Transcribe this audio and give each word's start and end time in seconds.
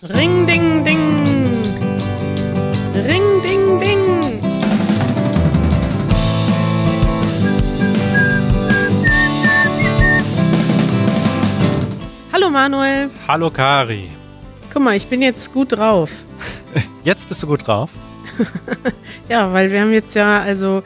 Ring, 0.00 0.46
ding, 0.46 0.84
ding. 0.84 1.24
Ring, 2.94 3.42
ding, 3.42 3.80
ding. 3.80 4.40
Hallo 12.32 12.48
Manuel. 12.48 13.10
Hallo 13.26 13.50
Kari. 13.50 14.08
Guck 14.72 14.82
mal, 14.82 14.94
ich 14.94 15.08
bin 15.08 15.20
jetzt 15.20 15.52
gut 15.52 15.72
drauf. 15.72 16.10
Jetzt 17.02 17.28
bist 17.28 17.42
du 17.42 17.48
gut 17.48 17.66
drauf? 17.66 17.90
ja, 19.28 19.52
weil 19.52 19.72
wir 19.72 19.80
haben 19.80 19.92
jetzt 19.92 20.14
ja, 20.14 20.42
also 20.42 20.84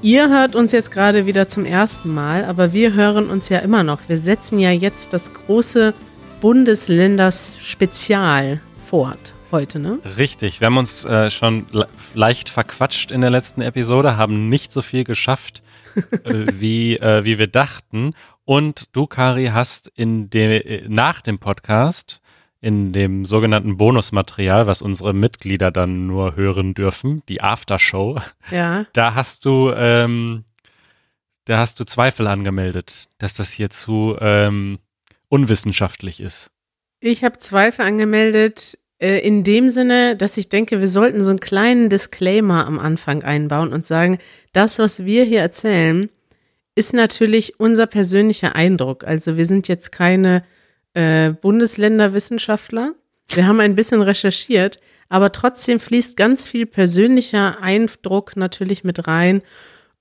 ihr 0.00 0.28
hört 0.28 0.56
uns 0.56 0.72
jetzt 0.72 0.90
gerade 0.90 1.26
wieder 1.26 1.46
zum 1.46 1.64
ersten 1.64 2.12
Mal, 2.12 2.44
aber 2.46 2.72
wir 2.72 2.94
hören 2.94 3.30
uns 3.30 3.48
ja 3.48 3.60
immer 3.60 3.84
noch. 3.84 4.00
Wir 4.08 4.18
setzen 4.18 4.58
ja 4.58 4.72
jetzt 4.72 5.12
das 5.12 5.32
große 5.32 5.94
Bundesländers-Spezial 6.42 8.60
fort 8.88 9.32
heute, 9.52 9.78
ne? 9.78 10.00
Richtig. 10.18 10.60
Wir 10.60 10.66
haben 10.66 10.76
uns 10.76 11.04
äh, 11.04 11.30
schon 11.30 11.66
le 11.70 11.86
leicht 12.14 12.48
verquatscht 12.48 13.12
in 13.12 13.20
der 13.20 13.30
letzten 13.30 13.62
Episode, 13.62 14.16
haben 14.16 14.48
nicht 14.48 14.72
so 14.72 14.82
viel 14.82 15.04
geschafft, 15.04 15.62
äh, 16.24 16.46
wie, 16.58 16.96
äh, 16.96 17.22
wie 17.22 17.38
wir 17.38 17.46
dachten. 17.46 18.14
Und 18.44 18.96
du, 18.96 19.06
Kari, 19.06 19.50
hast 19.52 19.86
in 19.94 20.30
de, 20.30 20.82
nach 20.88 21.20
dem 21.20 21.38
Podcast, 21.38 22.20
in 22.60 22.92
dem 22.92 23.24
sogenannten 23.24 23.76
Bonusmaterial, 23.76 24.66
was 24.66 24.82
unsere 24.82 25.12
Mitglieder 25.12 25.70
dann 25.70 26.08
nur 26.08 26.34
hören 26.34 26.74
dürfen, 26.74 27.22
die 27.28 27.40
Aftershow, 27.40 28.18
Ja. 28.50 28.84
da 28.94 29.14
hast 29.14 29.44
du, 29.44 29.70
ähm, 29.76 30.42
da 31.44 31.58
hast 31.58 31.78
du 31.78 31.84
Zweifel 31.84 32.26
angemeldet, 32.26 33.08
dass 33.18 33.34
das 33.34 33.52
hier 33.52 33.70
zu 33.70 34.16
ähm, 34.20 34.80
unwissenschaftlich 35.32 36.20
ist. 36.20 36.50
Ich 37.00 37.24
habe 37.24 37.38
Zweifel 37.38 37.86
angemeldet 37.86 38.78
äh, 38.98 39.18
in 39.26 39.44
dem 39.44 39.70
Sinne, 39.70 40.14
dass 40.14 40.36
ich 40.36 40.50
denke, 40.50 40.80
wir 40.80 40.88
sollten 40.88 41.24
so 41.24 41.30
einen 41.30 41.40
kleinen 41.40 41.88
Disclaimer 41.88 42.66
am 42.66 42.78
Anfang 42.78 43.22
einbauen 43.22 43.72
und 43.72 43.86
sagen, 43.86 44.18
das, 44.52 44.78
was 44.78 45.06
wir 45.06 45.24
hier 45.24 45.40
erzählen, 45.40 46.10
ist 46.74 46.92
natürlich 46.92 47.58
unser 47.58 47.86
persönlicher 47.86 48.54
Eindruck. 48.54 49.04
Also 49.04 49.38
wir 49.38 49.46
sind 49.46 49.68
jetzt 49.68 49.90
keine 49.90 50.44
äh, 50.92 51.30
Bundesländerwissenschaftler. 51.30 52.92
Wir 53.30 53.46
haben 53.46 53.60
ein 53.60 53.74
bisschen 53.74 54.02
recherchiert, 54.02 54.80
aber 55.08 55.32
trotzdem 55.32 55.80
fließt 55.80 56.14
ganz 56.18 56.46
viel 56.46 56.66
persönlicher 56.66 57.62
Eindruck 57.62 58.36
natürlich 58.36 58.84
mit 58.84 59.08
rein. 59.08 59.40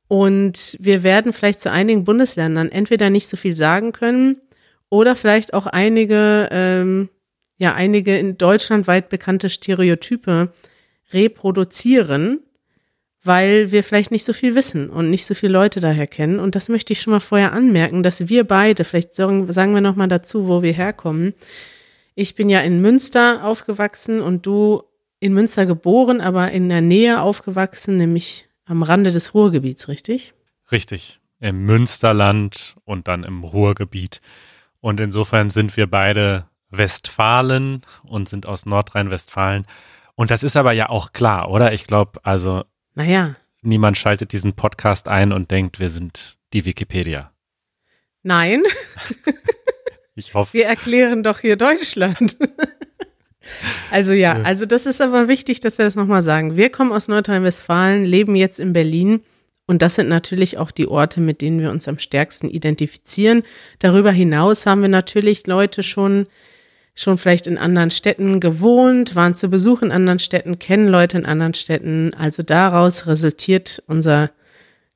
Und 0.09 0.75
wir 0.81 1.03
werden 1.03 1.31
vielleicht 1.31 1.61
zu 1.61 1.72
einigen 1.72 2.03
Bundesländern 2.03 2.70
entweder 2.70 3.09
nicht 3.09 3.30
so 3.30 3.38
viel 3.38 3.55
sagen 3.55 3.94
können 3.94 4.42
oder 4.92 5.16
vielleicht 5.16 5.56
auch 5.56 5.66
einige, 5.66 6.50
ähm, 6.52 7.09
ja, 7.58 7.73
einige 7.73 8.20
in 8.20 8.38
Deutschland 8.38 8.88
weit 8.88 9.09
bekannte 9.09 9.50
Stereotype 9.50 10.52
reproduzieren, 11.14 12.42
weil 13.23 13.72
wir 13.72 13.83
vielleicht 13.83 14.11
nicht 14.11 14.25
so 14.25 14.33
viel 14.33 14.53
wissen 14.53 14.89
und 14.89 15.09
nicht 15.09 15.25
so 15.25 15.33
viele 15.33 15.53
Leute 15.53 15.80
daher 15.80 16.08
kennen. 16.08 16.39
Und 16.39 16.56
das 16.56 16.67
möchte 16.67 16.92
ich 16.92 17.02
schon 17.02 17.11
mal 17.11 17.22
vorher 17.22 17.53
anmerken, 17.53 18.03
dass 18.03 18.28
wir 18.28 18.44
beide, 18.44 18.83
vielleicht 18.83 19.16
sagen, 19.16 19.52
sagen 19.52 19.73
wir 19.73 19.81
noch 19.81 19.95
mal 19.95 20.08
dazu, 20.08 20.48
wo 20.48 20.61
wir 20.61 20.73
herkommen. 20.73 21.33
Ich 22.14 22.36
bin 22.36 22.50
ja 22.50 22.59
in 22.59 22.81
Münster 22.81 23.45
aufgewachsen 23.45 24.22
und 24.22 24.45
du 24.45 24.83
in 25.22 25.33
Münster 25.33 25.66
geboren, 25.66 26.20
aber 26.20 26.52
in 26.52 26.67
der 26.67 26.81
Nähe 26.81 27.22
aufgewachsen, 27.22 27.95
nämlich 27.95 28.50
am 28.66 28.83
Rande 28.83 29.14
des 29.14 29.33
Ruhrgebiets, 29.33 29.88
richtig? 29.88 30.33
Richtig. 30.70 31.20
Im 31.39 31.66
Münsterland 31.66 32.76
und 32.83 33.08
dann 33.08 33.23
im 33.23 33.44
Ruhrgebiet. 33.44 34.20
Und 34.81 34.99
insofern 34.99 35.49
sind 35.49 35.77
wir 35.77 35.87
beide 35.89 36.45
Westfalen 36.69 37.81
und 38.03 38.27
sind 38.27 38.45
aus 38.45 38.65
Nordrhein-Westfalen. 38.65 39.65
Und 40.15 40.31
das 40.31 40.43
ist 40.43 40.57
aber 40.57 40.71
ja 40.73 40.89
auch 40.89 41.13
klar, 41.13 41.49
oder? 41.49 41.71
Ich 41.73 41.85
glaube, 41.87 42.19
also 42.23 42.63
Naja, 42.95 43.36
niemand 43.61 43.97
schaltet 43.97 44.31
diesen 44.33 44.53
Podcast 44.53 45.08
ein 45.08 45.31
und 45.31 45.52
denkt, 45.52 45.80
wir 45.80 45.89
sind 45.89 46.37
die 46.53 46.65
Wikipedia. 46.65 47.31
nein, 48.23 48.64
Ich 50.15 50.33
hoffe, 50.33 50.53
wir 50.53 50.65
erklären 50.65 51.23
doch 51.23 51.39
hier 51.39 51.55
Deutschland. 51.58 52.36
Also 53.89 54.14
ja, 54.14 54.37
Ja. 54.37 54.43
also 54.43 54.65
das 54.67 54.86
ist 54.86 55.02
aber 55.02 55.27
wichtig, 55.27 55.59
dass 55.61 55.80
wir 55.80 55.86
das 55.86 55.95
nochmal 55.95 56.21
sagen. 56.21 56.58
Wir 56.58 56.70
kommen 56.70 56.91
aus 56.91 57.08
Nordrhein-Westfalen, 57.08 58.05
leben 58.05 58.36
jetzt 58.36 58.59
in 58.59 58.71
Berlin 58.71 59.23
und 59.67 59.82
das 59.82 59.95
sind 59.95 60.10
natürlich 60.10 60.58
auch 60.58 60.72
die 60.72 60.88
Orte, 60.88 61.22
mit 61.22 61.42
denen 61.42 61.60
wir 61.60 61.72
uns 61.72 61.88
am 61.88 61.99
stärksten 61.99 62.49
identifizieren. 62.49 63.44
Darüber 63.80 64.11
hinaus 64.11 64.66
haben 64.66 64.82
wir 64.82 64.89
natürlich 64.89 65.48
Leute 65.48 65.83
schon, 65.83 66.27
schon 66.94 67.17
vielleicht 67.17 67.48
in 67.48 67.58
anderen 67.58 67.92
Städten 67.92 68.39
gewohnt, 68.39 69.16
waren 69.16 69.36
zu 69.36 69.50
Besuch 69.50 69.82
in 69.82 69.92
anderen 69.92 70.20
Städten, 70.20 70.60
kennen 70.60 70.88
Leute 70.88 71.17
in 71.17 71.26
anderen 71.26 71.54
Städten. 71.54 72.14
Also 72.14 72.44
daraus 72.44 73.08
resultiert 73.08 73.82
unser 73.88 74.32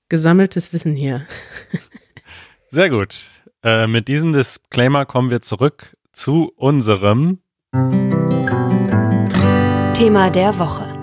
gesammeltes 0.09 0.73
Wissen 0.73 0.95
hier. 0.95 1.25
sehr 2.69 2.89
gut. 2.89 3.27
Äh, 3.63 3.87
mit 3.87 4.07
diesem 4.07 4.33
Disclaimer 4.33 5.05
kommen 5.05 5.31
wir 5.31 5.41
zurück 5.41 5.95
zu 6.11 6.51
unserem 6.55 7.39
Thema 9.93 10.29
der 10.29 10.59
Woche. 10.59 10.94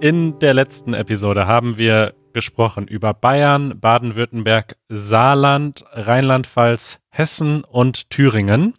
In 0.00 0.38
der 0.38 0.54
letzten 0.54 0.94
Episode 0.94 1.46
haben 1.46 1.76
wir 1.76 2.14
gesprochen 2.32 2.88
über 2.88 3.12
Bayern, 3.12 3.78
Baden-Württemberg, 3.78 4.78
Saarland, 4.88 5.84
Rheinland-Pfalz, 5.92 7.00
Hessen 7.10 7.64
und 7.64 8.08
Thüringen. 8.08 8.72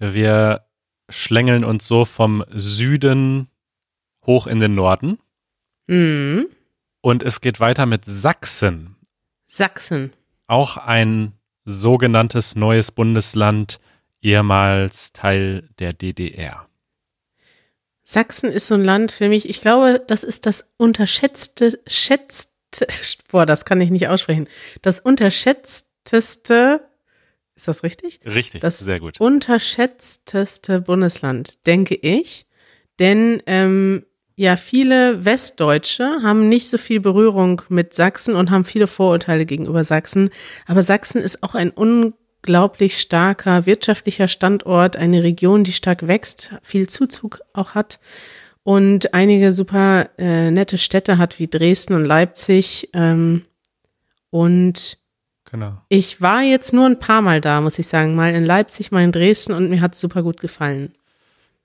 Wir 0.00 0.62
schlängeln 1.08 1.62
uns 1.62 1.86
so 1.86 2.04
vom 2.04 2.44
Süden 2.50 3.46
hoch 4.26 4.48
in 4.48 4.58
den 4.58 4.74
Norden. 4.74 5.18
Mhm. 5.86 6.48
Und 7.00 7.22
es 7.22 7.40
geht 7.40 7.60
weiter 7.60 7.86
mit 7.86 8.04
Sachsen. 8.04 8.96
Sachsen. 9.46 10.14
Auch 10.48 10.78
ein 10.78 11.32
sogenanntes 11.64 12.56
neues 12.56 12.90
Bundesland, 12.90 13.78
ehemals 14.20 15.12
Teil 15.12 15.68
der 15.78 15.92
DDR. 15.92 16.65
Sachsen 18.08 18.52
ist 18.52 18.68
so 18.68 18.74
ein 18.74 18.84
Land 18.84 19.10
für 19.10 19.28
mich, 19.28 19.48
ich 19.48 19.60
glaube, 19.60 20.00
das 20.06 20.22
ist 20.22 20.46
das 20.46 20.72
unterschätzte, 20.76 21.76
schätzte, 21.88 22.86
boah, 23.30 23.44
das 23.44 23.64
kann 23.64 23.80
ich 23.80 23.90
nicht 23.90 24.06
aussprechen, 24.06 24.46
das 24.80 25.00
unterschätzteste, 25.00 26.88
ist 27.56 27.66
das 27.66 27.82
richtig? 27.82 28.20
Richtig, 28.24 28.60
Das 28.60 28.78
sehr 28.78 29.00
gut. 29.00 29.20
Unterschätzteste 29.20 30.82
Bundesland, 30.82 31.66
denke 31.66 31.96
ich. 31.96 32.46
Denn 33.00 33.42
ähm, 33.46 34.06
ja, 34.36 34.56
viele 34.56 35.24
Westdeutsche 35.24 36.18
haben 36.22 36.48
nicht 36.48 36.68
so 36.68 36.78
viel 36.78 37.00
Berührung 37.00 37.62
mit 37.68 37.92
Sachsen 37.92 38.36
und 38.36 38.52
haben 38.52 38.64
viele 38.64 38.86
Vorurteile 38.86 39.46
gegenüber 39.46 39.82
Sachsen. 39.82 40.30
Aber 40.66 40.82
Sachsen 40.82 41.22
ist 41.22 41.42
auch 41.42 41.54
ein 41.56 41.70
unglaublich 41.70 42.25
starker 42.48 43.66
wirtschaftlicher 43.66 44.28
Standort, 44.28 44.96
eine 44.96 45.22
Region, 45.22 45.64
die 45.64 45.72
stark 45.72 46.06
wächst, 46.08 46.50
viel 46.62 46.88
Zuzug 46.88 47.40
auch 47.52 47.74
hat 47.74 48.00
und 48.66 49.14
einige 49.14 49.52
super 49.52 50.08
äh, 50.18 50.50
nette 50.50 50.76
Städte 50.76 51.18
hat 51.18 51.38
wie 51.38 51.46
Dresden 51.46 51.94
und 51.94 52.04
Leipzig. 52.04 52.90
Ähm, 52.94 53.44
und 54.30 54.98
Genau. 55.48 55.80
ich 55.88 56.20
war 56.20 56.42
jetzt 56.42 56.72
nur 56.72 56.86
ein 56.86 56.98
paar 56.98 57.22
Mal 57.22 57.40
da, 57.40 57.60
muss 57.60 57.78
ich 57.78 57.86
sagen. 57.86 58.16
Mal 58.16 58.34
in 58.34 58.44
Leipzig, 58.44 58.90
mal 58.90 59.04
in 59.04 59.12
Dresden 59.12 59.52
und 59.52 59.70
mir 59.70 59.80
hat 59.80 59.94
es 59.94 60.00
super 60.00 60.24
gut 60.24 60.40
gefallen. 60.40 60.92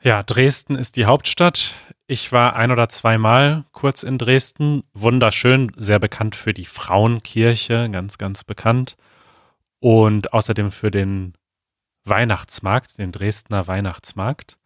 Ja, 0.04 0.22
Dresden 0.22 0.76
ist 0.76 0.96
die 0.96 1.06
Hauptstadt. 1.06 1.74
Ich 2.06 2.32
war 2.32 2.56
ein 2.56 2.72
oder 2.72 2.88
zweimal 2.90 3.64
kurz 3.72 4.04
in 4.04 4.20
Dresden. 4.20 4.84
Wunderschön, 4.94 5.72
sehr 5.78 5.98
bekannt 5.98 6.36
für 6.36 6.54
die 6.54 6.66
Frauenkirche, 6.66 7.90
ganz, 7.92 8.20
ganz 8.20 8.44
bekannt. 8.44 8.96
Und 9.82 10.32
außerdem 10.32 10.72
für 10.72 10.92
den 10.92 11.34
Weihnachtsmarkt, 12.06 12.98
den 12.98 13.12
Dresdner 13.12 13.68
Weihnachtsmarkt. 13.68 14.58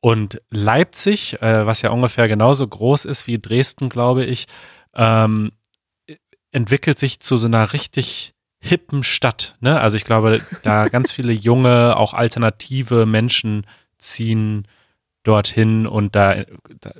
Und 0.00 0.42
Leipzig, 0.50 1.40
äh, 1.42 1.66
was 1.66 1.82
ja 1.82 1.90
ungefähr 1.90 2.28
genauso 2.28 2.66
groß 2.66 3.04
ist 3.04 3.26
wie 3.26 3.38
Dresden, 3.38 3.88
glaube 3.88 4.24
ich, 4.24 4.46
ähm, 4.94 5.52
entwickelt 6.50 6.98
sich 6.98 7.20
zu 7.20 7.36
so 7.36 7.46
einer 7.46 7.72
richtig 7.72 8.34
hippen 8.60 9.02
Stadt. 9.04 9.56
Ne? 9.60 9.80
Also 9.80 9.96
ich 9.96 10.04
glaube, 10.04 10.40
da 10.62 10.88
ganz 10.88 11.12
viele 11.12 11.32
junge, 11.32 11.96
auch 11.96 12.14
alternative 12.14 13.06
Menschen 13.06 13.66
ziehen 13.98 14.68
dorthin 15.22 15.86
und 15.86 16.16
da, 16.16 16.44
da 16.80 16.92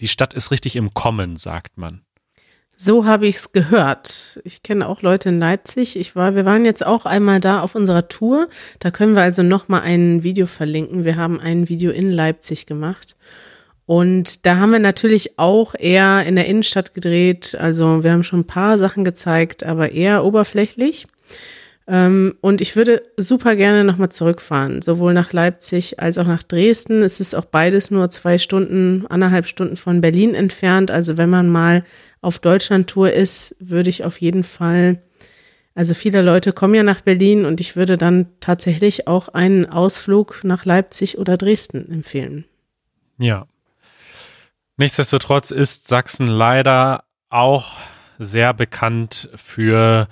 die 0.00 0.08
Stadt 0.08 0.34
ist 0.34 0.50
richtig 0.50 0.76
im 0.76 0.92
Kommen, 0.94 1.36
sagt 1.36 1.78
man. 1.78 2.05
So 2.78 3.06
habe 3.06 3.26
ich 3.26 3.36
es 3.36 3.52
gehört. 3.52 4.38
Ich 4.44 4.62
kenne 4.62 4.86
auch 4.86 5.00
Leute 5.00 5.30
in 5.30 5.40
Leipzig. 5.40 5.98
Ich 5.98 6.14
war, 6.14 6.34
wir 6.34 6.44
waren 6.44 6.66
jetzt 6.66 6.84
auch 6.84 7.06
einmal 7.06 7.40
da 7.40 7.62
auf 7.62 7.74
unserer 7.74 8.08
Tour. 8.08 8.48
Da 8.80 8.90
können 8.90 9.14
wir 9.14 9.22
also 9.22 9.42
noch 9.42 9.68
mal 9.68 9.80
ein 9.80 10.22
Video 10.22 10.46
verlinken. 10.46 11.04
Wir 11.04 11.16
haben 11.16 11.40
ein 11.40 11.70
Video 11.70 11.90
in 11.90 12.12
Leipzig 12.12 12.66
gemacht. 12.66 13.16
Und 13.86 14.44
da 14.44 14.56
haben 14.56 14.72
wir 14.72 14.78
natürlich 14.78 15.38
auch 15.38 15.74
eher 15.78 16.24
in 16.26 16.36
der 16.36 16.46
Innenstadt 16.46 16.92
gedreht. 16.92 17.56
Also 17.58 18.04
wir 18.04 18.12
haben 18.12 18.24
schon 18.24 18.40
ein 18.40 18.46
paar 18.46 18.76
Sachen 18.76 19.04
gezeigt, 19.04 19.64
aber 19.64 19.92
eher 19.92 20.22
oberflächlich. 20.24 21.06
Ähm, 21.88 22.34
und 22.40 22.60
ich 22.60 22.76
würde 22.76 23.02
super 23.16 23.56
gerne 23.56 23.84
nochmal 23.84 24.10
zurückfahren, 24.10 24.82
sowohl 24.82 25.14
nach 25.14 25.32
Leipzig 25.32 26.00
als 26.00 26.18
auch 26.18 26.26
nach 26.26 26.42
Dresden. 26.42 27.02
Es 27.02 27.20
ist 27.20 27.34
auch 27.34 27.44
beides 27.46 27.90
nur 27.90 28.10
zwei 28.10 28.38
Stunden, 28.38 29.06
anderthalb 29.08 29.46
Stunden 29.46 29.76
von 29.76 30.00
Berlin 30.02 30.34
entfernt. 30.34 30.90
Also 30.90 31.16
wenn 31.16 31.30
man 31.30 31.48
mal 31.48 31.84
auf 32.26 32.40
Deutschlandtour 32.40 33.12
ist, 33.12 33.54
würde 33.60 33.88
ich 33.88 34.04
auf 34.04 34.20
jeden 34.20 34.42
Fall, 34.42 35.00
also 35.76 35.94
viele 35.94 36.22
Leute 36.22 36.52
kommen 36.52 36.74
ja 36.74 36.82
nach 36.82 37.00
Berlin 37.00 37.44
und 37.44 37.60
ich 37.60 37.76
würde 37.76 37.96
dann 37.96 38.26
tatsächlich 38.40 39.06
auch 39.06 39.28
einen 39.28 39.66
Ausflug 39.66 40.42
nach 40.42 40.64
Leipzig 40.64 41.18
oder 41.18 41.36
Dresden 41.36 41.88
empfehlen. 41.88 42.44
Ja. 43.18 43.46
Nichtsdestotrotz 44.76 45.52
ist 45.52 45.86
Sachsen 45.86 46.26
leider 46.26 47.04
auch 47.30 47.76
sehr 48.18 48.52
bekannt 48.52 49.28
für 49.36 50.08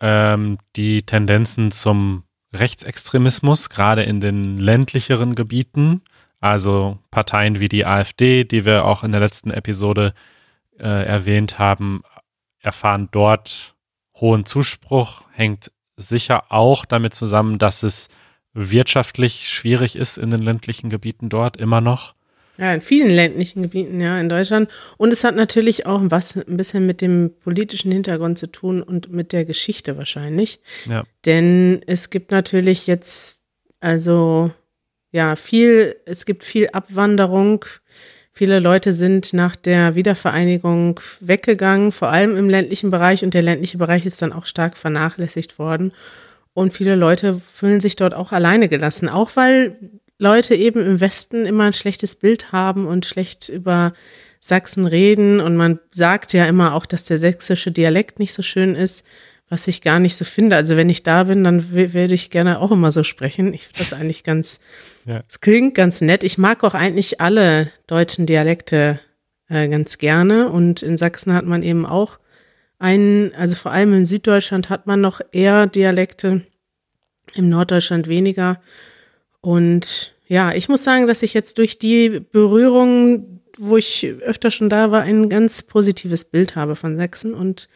ähm, 0.00 0.58
die 0.76 1.00
Tendenzen 1.04 1.70
zum 1.70 2.24
Rechtsextremismus, 2.52 3.70
gerade 3.70 4.02
in 4.02 4.20
den 4.20 4.58
ländlicheren 4.58 5.34
Gebieten. 5.34 6.02
Also 6.40 6.98
Parteien 7.10 7.58
wie 7.58 7.70
die 7.70 7.86
AfD, 7.86 8.44
die 8.44 8.66
wir 8.66 8.84
auch 8.84 9.02
in 9.02 9.12
der 9.12 9.22
letzten 9.22 9.50
Episode 9.50 10.08
äh, 10.08 10.37
erwähnt 10.78 11.58
haben, 11.58 12.02
erfahren 12.60 13.08
dort 13.10 13.74
hohen 14.14 14.46
Zuspruch, 14.46 15.22
hängt 15.32 15.70
sicher 15.96 16.52
auch 16.52 16.84
damit 16.84 17.14
zusammen, 17.14 17.58
dass 17.58 17.82
es 17.82 18.08
wirtschaftlich 18.52 19.48
schwierig 19.48 19.96
ist 19.96 20.18
in 20.18 20.30
den 20.30 20.42
ländlichen 20.42 20.90
Gebieten 20.90 21.28
dort 21.28 21.56
immer 21.56 21.80
noch. 21.80 22.14
Ja, 22.56 22.74
in 22.74 22.80
vielen 22.80 23.10
ländlichen 23.10 23.62
Gebieten, 23.62 24.00
ja, 24.00 24.18
in 24.18 24.28
Deutschland. 24.28 24.68
Und 24.96 25.12
es 25.12 25.22
hat 25.22 25.36
natürlich 25.36 25.86
auch 25.86 26.00
was 26.04 26.36
ein 26.36 26.56
bisschen 26.56 26.86
mit 26.86 27.00
dem 27.00 27.32
politischen 27.44 27.92
Hintergrund 27.92 28.36
zu 28.36 28.50
tun 28.50 28.82
und 28.82 29.12
mit 29.12 29.32
der 29.32 29.44
Geschichte 29.44 29.96
wahrscheinlich. 29.96 30.58
Ja. 30.86 31.04
Denn 31.24 31.82
es 31.86 32.10
gibt 32.10 32.32
natürlich 32.32 32.88
jetzt, 32.88 33.42
also, 33.78 34.50
ja, 35.12 35.36
viel, 35.36 35.96
es 36.04 36.26
gibt 36.26 36.42
viel 36.42 36.68
Abwanderung. 36.72 37.64
Viele 38.38 38.60
Leute 38.60 38.92
sind 38.92 39.32
nach 39.32 39.56
der 39.56 39.96
Wiedervereinigung 39.96 41.00
weggegangen, 41.18 41.90
vor 41.90 42.10
allem 42.10 42.36
im 42.36 42.48
ländlichen 42.48 42.88
Bereich. 42.88 43.24
Und 43.24 43.34
der 43.34 43.42
ländliche 43.42 43.78
Bereich 43.78 44.06
ist 44.06 44.22
dann 44.22 44.32
auch 44.32 44.46
stark 44.46 44.76
vernachlässigt 44.76 45.58
worden. 45.58 45.90
Und 46.54 46.72
viele 46.72 46.94
Leute 46.94 47.34
fühlen 47.34 47.80
sich 47.80 47.96
dort 47.96 48.14
auch 48.14 48.30
alleine 48.30 48.68
gelassen, 48.68 49.08
auch 49.08 49.34
weil 49.34 49.76
Leute 50.18 50.54
eben 50.54 50.78
im 50.86 51.00
Westen 51.00 51.46
immer 51.46 51.64
ein 51.64 51.72
schlechtes 51.72 52.14
Bild 52.14 52.52
haben 52.52 52.86
und 52.86 53.06
schlecht 53.06 53.48
über 53.48 53.92
Sachsen 54.38 54.86
reden. 54.86 55.40
Und 55.40 55.56
man 55.56 55.80
sagt 55.90 56.32
ja 56.32 56.44
immer 56.46 56.74
auch, 56.74 56.86
dass 56.86 57.02
der 57.02 57.18
sächsische 57.18 57.72
Dialekt 57.72 58.20
nicht 58.20 58.34
so 58.34 58.42
schön 58.42 58.76
ist, 58.76 59.04
was 59.48 59.66
ich 59.66 59.80
gar 59.80 59.98
nicht 59.98 60.16
so 60.16 60.24
finde. 60.24 60.56
Also 60.56 60.76
wenn 60.76 60.90
ich 60.90 61.02
da 61.02 61.24
bin, 61.24 61.42
dann 61.42 61.70
würde 61.70 62.14
ich 62.14 62.30
gerne 62.30 62.60
auch 62.60 62.70
immer 62.70 62.92
so 62.92 63.02
sprechen. 63.02 63.54
Ich 63.54 63.64
finde 63.66 63.78
das 63.78 63.92
eigentlich 63.92 64.24
ganz, 64.24 64.60
es 65.06 65.10
ja. 65.10 65.22
klingt 65.40 65.74
ganz 65.74 66.00
nett. 66.00 66.22
Ich 66.22 66.38
mag 66.38 66.64
auch 66.64 66.74
eigentlich 66.74 67.20
alle 67.20 67.70
deutschen 67.86 68.26
Dialekte 68.26 69.00
äh, 69.48 69.68
ganz 69.68 69.98
gerne. 69.98 70.50
Und 70.50 70.82
in 70.82 70.98
Sachsen 70.98 71.32
hat 71.32 71.46
man 71.46 71.62
eben 71.62 71.86
auch 71.86 72.18
einen, 72.78 73.34
also 73.34 73.54
vor 73.54 73.72
allem 73.72 73.94
in 73.94 74.04
Süddeutschland 74.04 74.68
hat 74.68 74.86
man 74.86 75.00
noch 75.00 75.20
eher 75.32 75.66
Dialekte, 75.66 76.42
im 77.34 77.48
Norddeutschland 77.48 78.08
weniger. 78.08 78.60
Und 79.40 80.14
ja, 80.26 80.52
ich 80.52 80.68
muss 80.68 80.84
sagen, 80.84 81.06
dass 81.06 81.22
ich 81.22 81.34
jetzt 81.34 81.58
durch 81.58 81.78
die 81.78 82.20
Berührung, 82.20 83.40
wo 83.56 83.76
ich 83.76 84.06
öfter 84.20 84.50
schon 84.50 84.68
da 84.68 84.90
war, 84.90 85.02
ein 85.02 85.28
ganz 85.28 85.62
positives 85.62 86.24
Bild 86.26 86.54
habe 86.54 86.76
von 86.76 86.96
Sachsen 86.96 87.34
und 87.34 87.68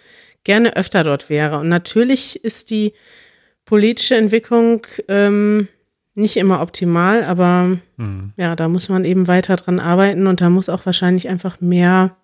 gerne 0.45 0.77
öfter 0.77 1.05
dort 1.05 1.31
wäre. 1.31 1.59
Und 1.59 1.69
natürlich 1.69 2.45
ist 2.45 2.71
die 2.71 2.93
politische 3.65 4.17
Entwicklung 4.17 4.87
ähm, 5.09 5.69
nicht 6.15 6.37
immer 6.37 6.61
optimal, 6.61 7.25
aber 7.25 7.79
mhm. 7.97 8.33
ja, 8.37 8.55
da 8.57 8.69
muss 8.69 8.89
man 8.89 9.05
eben 9.05 9.29
weiter 9.29 9.57
dran 9.57 9.81
arbeiten 9.81 10.27
und 10.27 10.41
da 10.41 10.51
muss 10.51 10.69
auch 10.69 10.85
wahrscheinlich 10.85 11.29
einfach 11.29 11.61
mehr 11.61 12.17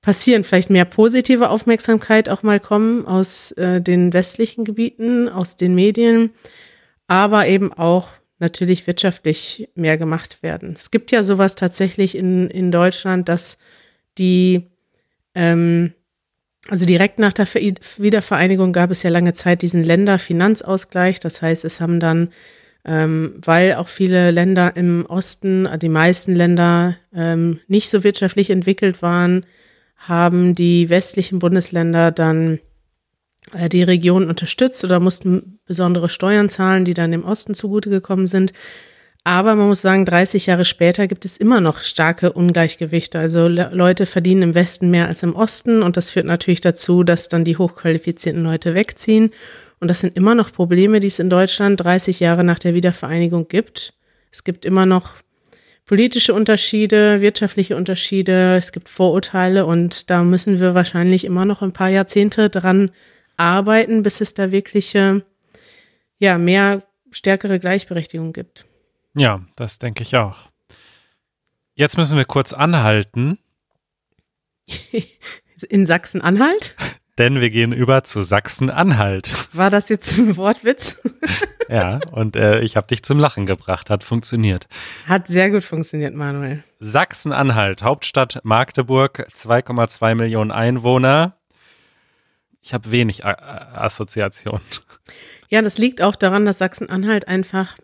passieren, 0.00 0.44
vielleicht 0.44 0.70
mehr 0.70 0.84
positive 0.84 1.50
Aufmerksamkeit 1.50 2.28
auch 2.28 2.42
mal 2.42 2.60
kommen 2.60 3.06
aus 3.06 3.52
äh, 3.52 3.80
den 3.80 4.12
westlichen 4.12 4.64
Gebieten, 4.64 5.28
aus 5.28 5.56
den 5.56 5.74
Medien, 5.74 6.30
aber 7.08 7.48
eben 7.48 7.72
auch 7.72 8.08
natürlich 8.38 8.86
wirtschaftlich 8.86 9.68
mehr 9.74 9.98
gemacht 9.98 10.42
werden. 10.42 10.74
Es 10.76 10.90
gibt 10.92 11.10
ja 11.10 11.24
sowas 11.24 11.56
tatsächlich 11.56 12.16
in, 12.16 12.48
in 12.48 12.70
Deutschland, 12.70 13.28
dass 13.28 13.58
die, 14.16 14.68
ähm, 15.34 15.92
also 16.68 16.84
direkt 16.84 17.18
nach 17.18 17.32
der 17.32 17.46
Wiedervereinigung 17.46 18.72
gab 18.72 18.90
es 18.90 19.02
ja 19.02 19.10
lange 19.10 19.32
Zeit 19.32 19.62
diesen 19.62 19.82
Länderfinanzausgleich. 19.82 21.18
Das 21.18 21.40
heißt, 21.40 21.64
es 21.64 21.80
haben 21.80 21.98
dann, 21.98 22.28
ähm, 22.84 23.34
weil 23.42 23.74
auch 23.74 23.88
viele 23.88 24.30
Länder 24.30 24.76
im 24.76 25.06
Osten, 25.06 25.66
die 25.80 25.88
meisten 25.88 26.34
Länder 26.34 26.96
ähm, 27.14 27.60
nicht 27.68 27.88
so 27.88 28.04
wirtschaftlich 28.04 28.50
entwickelt 28.50 29.00
waren, 29.00 29.46
haben 29.96 30.54
die 30.54 30.90
westlichen 30.90 31.38
Bundesländer 31.38 32.10
dann 32.10 32.60
äh, 33.54 33.70
die 33.70 33.82
Region 33.82 34.28
unterstützt 34.28 34.84
oder 34.84 35.00
mussten 35.00 35.60
besondere 35.66 36.10
Steuern 36.10 36.50
zahlen, 36.50 36.84
die 36.84 36.94
dann 36.94 37.10
dem 37.10 37.24
Osten 37.24 37.54
zugute 37.54 37.88
gekommen 37.88 38.26
sind. 38.26 38.52
Aber 39.28 39.56
man 39.56 39.68
muss 39.68 39.82
sagen, 39.82 40.06
30 40.06 40.46
Jahre 40.46 40.64
später 40.64 41.06
gibt 41.06 41.26
es 41.26 41.36
immer 41.36 41.60
noch 41.60 41.80
starke 41.82 42.32
Ungleichgewichte. 42.32 43.18
Also 43.18 43.46
Leute 43.46 44.06
verdienen 44.06 44.40
im 44.40 44.54
Westen 44.54 44.88
mehr 44.88 45.06
als 45.06 45.22
im 45.22 45.36
Osten 45.36 45.82
und 45.82 45.98
das 45.98 46.08
führt 46.08 46.24
natürlich 46.24 46.62
dazu, 46.62 47.04
dass 47.04 47.28
dann 47.28 47.44
die 47.44 47.58
hochqualifizierten 47.58 48.42
Leute 48.42 48.72
wegziehen. 48.72 49.32
Und 49.80 49.88
das 49.88 50.00
sind 50.00 50.16
immer 50.16 50.34
noch 50.34 50.50
Probleme, 50.50 50.98
die 50.98 51.08
es 51.08 51.18
in 51.18 51.28
Deutschland 51.28 51.78
30 51.78 52.20
Jahre 52.20 52.42
nach 52.42 52.58
der 52.58 52.72
Wiedervereinigung 52.72 53.48
gibt. 53.48 53.92
Es 54.32 54.44
gibt 54.44 54.64
immer 54.64 54.86
noch 54.86 55.16
politische 55.84 56.32
Unterschiede, 56.32 57.20
wirtschaftliche 57.20 57.76
Unterschiede, 57.76 58.56
es 58.56 58.72
gibt 58.72 58.88
Vorurteile 58.88 59.66
und 59.66 60.08
da 60.08 60.22
müssen 60.22 60.58
wir 60.58 60.74
wahrscheinlich 60.74 61.26
immer 61.26 61.44
noch 61.44 61.60
ein 61.60 61.72
paar 61.74 61.90
Jahrzehnte 61.90 62.48
dran 62.48 62.92
arbeiten, 63.36 64.02
bis 64.02 64.22
es 64.22 64.32
da 64.32 64.52
wirkliche, 64.52 65.22
ja, 66.18 66.38
mehr 66.38 66.82
stärkere 67.10 67.58
Gleichberechtigung 67.58 68.32
gibt. 68.32 68.64
Ja, 69.14 69.40
das 69.56 69.78
denke 69.78 70.02
ich 70.02 70.16
auch. 70.16 70.50
Jetzt 71.74 71.96
müssen 71.96 72.16
wir 72.16 72.24
kurz 72.24 72.52
anhalten. 72.52 73.38
In 75.68 75.86
Sachsen-Anhalt? 75.86 76.76
Denn 77.18 77.40
wir 77.40 77.50
gehen 77.50 77.72
über 77.72 78.04
zu 78.04 78.22
Sachsen-Anhalt. 78.22 79.34
War 79.52 79.70
das 79.70 79.88
jetzt 79.88 80.16
ein 80.18 80.36
Wortwitz? 80.36 81.00
ja, 81.68 81.98
und 82.12 82.36
äh, 82.36 82.60
ich 82.60 82.76
habe 82.76 82.86
dich 82.86 83.02
zum 83.02 83.18
Lachen 83.18 83.44
gebracht. 83.44 83.90
Hat 83.90 84.04
funktioniert. 84.04 84.68
Hat 85.06 85.26
sehr 85.26 85.50
gut 85.50 85.64
funktioniert, 85.64 86.14
Manuel. 86.14 86.62
Sachsen-Anhalt, 86.78 87.82
Hauptstadt 87.82 88.40
Magdeburg, 88.44 89.26
2,2 89.32 90.14
Millionen 90.14 90.52
Einwohner. 90.52 91.36
Ich 92.60 92.72
habe 92.72 92.90
wenig 92.92 93.24
A 93.24 93.32
Assoziationen. 93.74 94.62
Ja, 95.48 95.62
das 95.62 95.78
liegt 95.78 96.02
auch 96.02 96.14
daran, 96.14 96.44
dass 96.44 96.58
Sachsen-Anhalt 96.58 97.26
einfach 97.26 97.78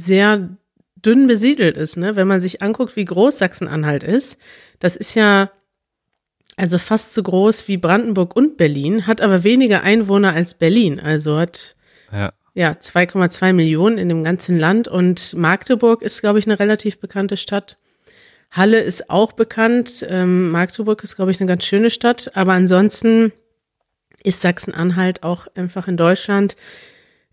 sehr 0.00 0.48
dünn 0.96 1.26
besiedelt 1.26 1.76
ist. 1.76 1.96
Ne? 1.96 2.16
Wenn 2.16 2.28
man 2.28 2.40
sich 2.40 2.62
anguckt, 2.62 2.96
wie 2.96 3.04
groß 3.04 3.38
Sachsen-Anhalt 3.38 4.02
ist, 4.02 4.38
das 4.78 4.96
ist 4.96 5.14
ja 5.14 5.50
also 6.56 6.78
fast 6.78 7.14
so 7.14 7.22
groß 7.22 7.68
wie 7.68 7.78
Brandenburg 7.78 8.36
und 8.36 8.58
Berlin, 8.58 9.06
hat 9.06 9.22
aber 9.22 9.44
weniger 9.44 9.82
Einwohner 9.82 10.34
als 10.34 10.54
Berlin. 10.54 11.00
Also 11.00 11.38
hat 11.38 11.74
ja, 12.12 12.32
ja 12.52 12.72
2,2 12.72 13.54
Millionen 13.54 13.96
in 13.96 14.10
dem 14.10 14.24
ganzen 14.24 14.58
Land 14.58 14.86
und 14.86 15.34
Magdeburg 15.34 16.02
ist, 16.02 16.20
glaube 16.20 16.38
ich, 16.38 16.46
eine 16.46 16.58
relativ 16.58 17.00
bekannte 17.00 17.38
Stadt. 17.38 17.78
Halle 18.50 18.80
ist 18.80 19.08
auch 19.08 19.32
bekannt. 19.32 20.04
Ähm, 20.08 20.50
Magdeburg 20.50 21.02
ist, 21.02 21.16
glaube 21.16 21.30
ich, 21.30 21.40
eine 21.40 21.48
ganz 21.48 21.64
schöne 21.64 21.88
Stadt. 21.88 22.36
Aber 22.36 22.52
ansonsten 22.52 23.32
ist 24.22 24.40
Sachsen-Anhalt 24.40 25.22
auch 25.22 25.46
einfach 25.54 25.88
in 25.88 25.96
Deutschland, 25.96 26.56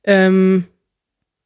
ähm, 0.04 0.68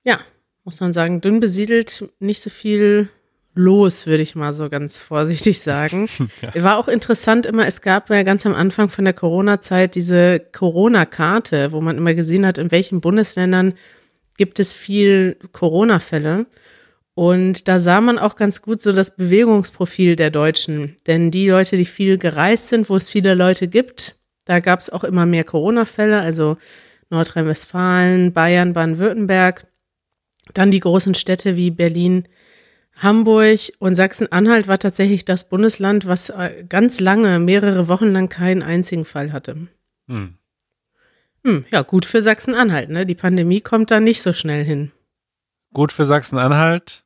ja, 0.03 0.19
muss 0.63 0.79
man 0.79 0.93
sagen, 0.93 1.21
dünn 1.21 1.39
besiedelt, 1.39 2.09
nicht 2.19 2.41
so 2.41 2.49
viel 2.49 3.09
los, 3.53 4.07
würde 4.07 4.23
ich 4.23 4.35
mal 4.35 4.53
so 4.53 4.69
ganz 4.69 4.97
vorsichtig 5.01 5.59
sagen. 5.59 6.07
ja. 6.41 6.63
War 6.63 6.77
auch 6.77 6.87
interessant 6.87 7.45
immer, 7.45 7.65
es 7.67 7.81
gab 7.81 8.09
ja 8.09 8.23
ganz 8.23 8.45
am 8.45 8.55
Anfang 8.55 8.89
von 8.89 9.05
der 9.05 9.13
Corona-Zeit 9.13 9.95
diese 9.95 10.39
Corona-Karte, 10.39 11.71
wo 11.71 11.81
man 11.81 11.97
immer 11.97 12.13
gesehen 12.13 12.45
hat, 12.45 12.57
in 12.57 12.71
welchen 12.71 13.01
Bundesländern 13.01 13.73
gibt 14.37 14.59
es 14.59 14.73
viel 14.73 15.37
Corona-Fälle. 15.51 16.45
Und 17.13 17.67
da 17.67 17.77
sah 17.77 17.99
man 17.99 18.17
auch 18.17 18.35
ganz 18.37 18.61
gut 18.61 18.81
so 18.81 18.93
das 18.93 19.15
Bewegungsprofil 19.15 20.15
der 20.15 20.31
Deutschen. 20.31 20.95
Denn 21.07 21.29
die 21.29 21.49
Leute, 21.49 21.75
die 21.75 21.85
viel 21.85 22.17
gereist 22.17 22.69
sind, 22.69 22.89
wo 22.89 22.95
es 22.95 23.09
viele 23.09 23.35
Leute 23.35 23.67
gibt, 23.67 24.15
da 24.45 24.59
gab 24.59 24.79
es 24.79 24.89
auch 24.89 25.03
immer 25.03 25.25
mehr 25.25 25.43
Corona-Fälle, 25.43 26.21
also 26.21 26.57
Nordrhein-Westfalen, 27.09 28.33
Bayern, 28.33 28.73
Baden-Württemberg. 28.73 29.65
Dann 30.53 30.71
die 30.71 30.79
großen 30.79 31.15
Städte 31.15 31.55
wie 31.55 31.71
Berlin, 31.71 32.27
Hamburg 33.01 33.59
und 33.79 33.95
Sachsen-Anhalt 33.95 34.67
war 34.67 34.77
tatsächlich 34.77 35.25
das 35.25 35.49
Bundesland, 35.49 36.07
was 36.07 36.29
äh, 36.29 36.65
ganz 36.67 36.99
lange, 36.99 37.39
mehrere 37.39 37.87
Wochen 37.87 38.11
lang 38.11 38.29
keinen 38.29 38.61
einzigen 38.61 39.05
Fall 39.05 39.33
hatte. 39.33 39.67
Hm. 40.07 40.35
Hm, 41.43 41.65
ja, 41.71 41.81
gut 41.81 42.05
für 42.05 42.21
Sachsen-Anhalt, 42.21 42.89
ne? 42.89 43.05
Die 43.05 43.15
Pandemie 43.15 43.61
kommt 43.61 43.89
da 43.89 43.99
nicht 43.99 44.21
so 44.21 44.33
schnell 44.33 44.63
hin. 44.63 44.91
Gut 45.73 45.91
für 45.91 46.05
Sachsen-Anhalt. 46.05 47.03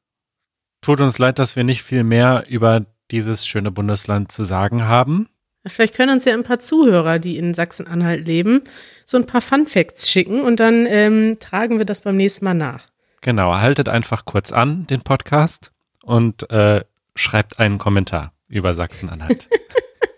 Tut 0.82 1.00
uns 1.00 1.18
leid, 1.18 1.40
dass 1.40 1.56
wir 1.56 1.64
nicht 1.64 1.84
viel 1.84 2.04
mehr 2.04 2.46
über 2.50 2.86
dieses 3.12 3.48
schöne 3.48 3.72
Bundesland 3.72 4.32
zu 4.32 4.44
sagen 4.44 4.86
haben. 4.86 5.30
Vielleicht 5.66 5.96
können 5.96 6.12
uns 6.12 6.26
ja 6.26 6.34
ein 6.34 6.44
paar 6.44 6.60
Zuhörer, 6.60 7.18
die 7.18 7.38
in 7.38 7.54
Sachsen-Anhalt 7.54 8.28
leben, 8.28 8.62
so 9.06 9.18
ein 9.18 9.26
paar 9.26 9.42
Fun 9.42 9.66
Facts 9.66 10.10
schicken 10.10 10.42
und 10.42 10.60
dann 10.60 10.86
ähm, 10.86 11.38
tragen 11.40 11.78
wir 11.78 11.86
das 11.86 12.02
beim 12.02 12.18
nächsten 12.18 12.46
Mal 12.46 12.54
nach. 12.54 12.88
Genau, 13.26 13.56
haltet 13.56 13.90
einfach 13.90 14.26
kurz 14.26 14.52
an 14.52 14.86
den 14.86 15.02
Podcast 15.02 15.72
und 16.04 16.48
äh, 16.52 16.86
schreibt 17.16 17.58
einen 17.58 17.80
Kommentar 17.80 18.34
über 18.48 18.76
Sachsen-Anhalt. 18.76 19.50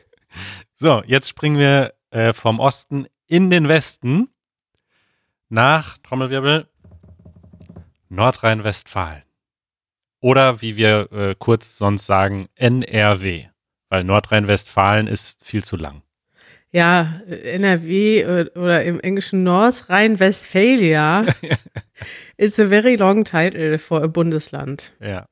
so, 0.73 1.01
jetzt 1.05 1.29
springen 1.29 1.57
wir 1.57 1.93
äh, 2.09 2.33
vom 2.33 2.59
Osten 2.59 3.07
in 3.25 3.49
den 3.49 3.69
Westen 3.69 4.27
nach 5.47 5.97
Trommelwirbel 5.99 6.67
Nordrhein-Westfalen. 8.09 9.23
Oder 10.19 10.61
wie 10.61 10.75
wir 10.75 11.09
äh, 11.13 11.35
kurz 11.39 11.77
sonst 11.77 12.07
sagen, 12.07 12.49
NRW, 12.55 13.47
weil 13.87 14.03
Nordrhein-Westfalen 14.03 15.07
ist 15.07 15.45
viel 15.45 15.63
zu 15.63 15.77
lang. 15.77 16.01
Ja, 16.77 17.21
NRW 17.27 18.45
oder 18.53 18.83
im 18.83 18.99
Englischen 18.99 19.41
North 19.41 19.89
Rhine-Westphalia 19.89 21.25
is 22.37 22.59
a 22.59 22.67
very 22.67 22.95
long 22.95 23.23
title 23.23 23.79
for 23.79 24.03
a 24.03 24.05
Bundesland. 24.05 24.93
Ja. 24.99 25.25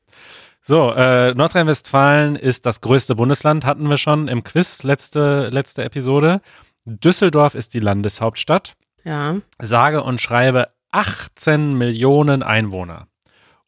So, 0.64 0.92
äh, 0.92 1.36
Nordrhein-Westfalen 1.36 2.36
ist 2.36 2.66
das 2.66 2.82
größte 2.82 3.14
Bundesland, 3.14 3.64
hatten 3.64 3.88
wir 3.88 3.98
schon 3.98 4.28
im 4.28 4.44
Quiz, 4.44 4.82
letzte, 4.82 5.50
letzte 5.50 5.84
Episode. 5.84 6.42
Düsseldorf 6.86 7.54
ist 7.54 7.76
die 7.76 7.80
Landeshauptstadt. 7.80 8.74
Ja. 9.04 9.36
Sage 9.62 10.02
und 10.02 10.20
schreibe 10.20 10.70
18 10.90 11.78
Millionen 11.78 12.42
Einwohner. 12.42 13.08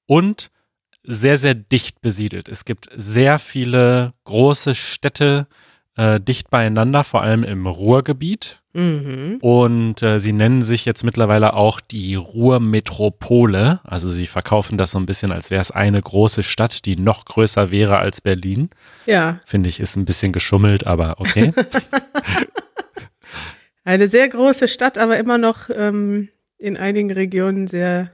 Und 0.07 0.49
sehr, 1.03 1.37
sehr 1.37 1.53
dicht 1.53 2.01
besiedelt. 2.01 2.49
Es 2.49 2.65
gibt 2.65 2.89
sehr 2.95 3.37
viele 3.37 4.15
große 4.23 4.73
Städte 4.73 5.45
äh, 5.97 6.21
dicht 6.21 6.49
beieinander, 6.49 7.03
vor 7.03 7.23
allem 7.23 7.43
im 7.43 7.65
Ruhrgebiet. 7.65 8.61
Mhm. 8.73 9.37
Und 9.41 10.03
äh, 10.03 10.19
sie 10.19 10.31
nennen 10.31 10.61
sich 10.61 10.85
jetzt 10.85 11.03
mittlerweile 11.03 11.53
auch 11.53 11.81
die 11.81 12.13
Ruhrmetropole. 12.13 13.79
Also 13.83 14.07
sie 14.07 14.27
verkaufen 14.27 14.77
das 14.77 14.91
so 14.91 14.99
ein 14.99 15.07
bisschen, 15.07 15.31
als 15.31 15.49
wäre 15.49 15.61
es 15.61 15.71
eine 15.71 15.99
große 15.99 16.43
Stadt, 16.43 16.85
die 16.85 16.95
noch 16.95 17.25
größer 17.25 17.71
wäre 17.71 17.97
als 17.97 18.21
Berlin. 18.21 18.69
Ja. 19.07 19.39
Finde 19.45 19.69
ich, 19.69 19.79
ist 19.79 19.95
ein 19.95 20.05
bisschen 20.05 20.31
geschummelt, 20.31 20.85
aber 20.85 21.19
okay. 21.19 21.51
eine 23.83 24.07
sehr 24.07 24.29
große 24.29 24.67
Stadt, 24.67 24.99
aber 24.99 25.17
immer 25.17 25.39
noch 25.39 25.71
ähm, 25.75 26.29
in 26.59 26.77
einigen 26.77 27.11
Regionen 27.11 27.65
sehr. 27.65 28.11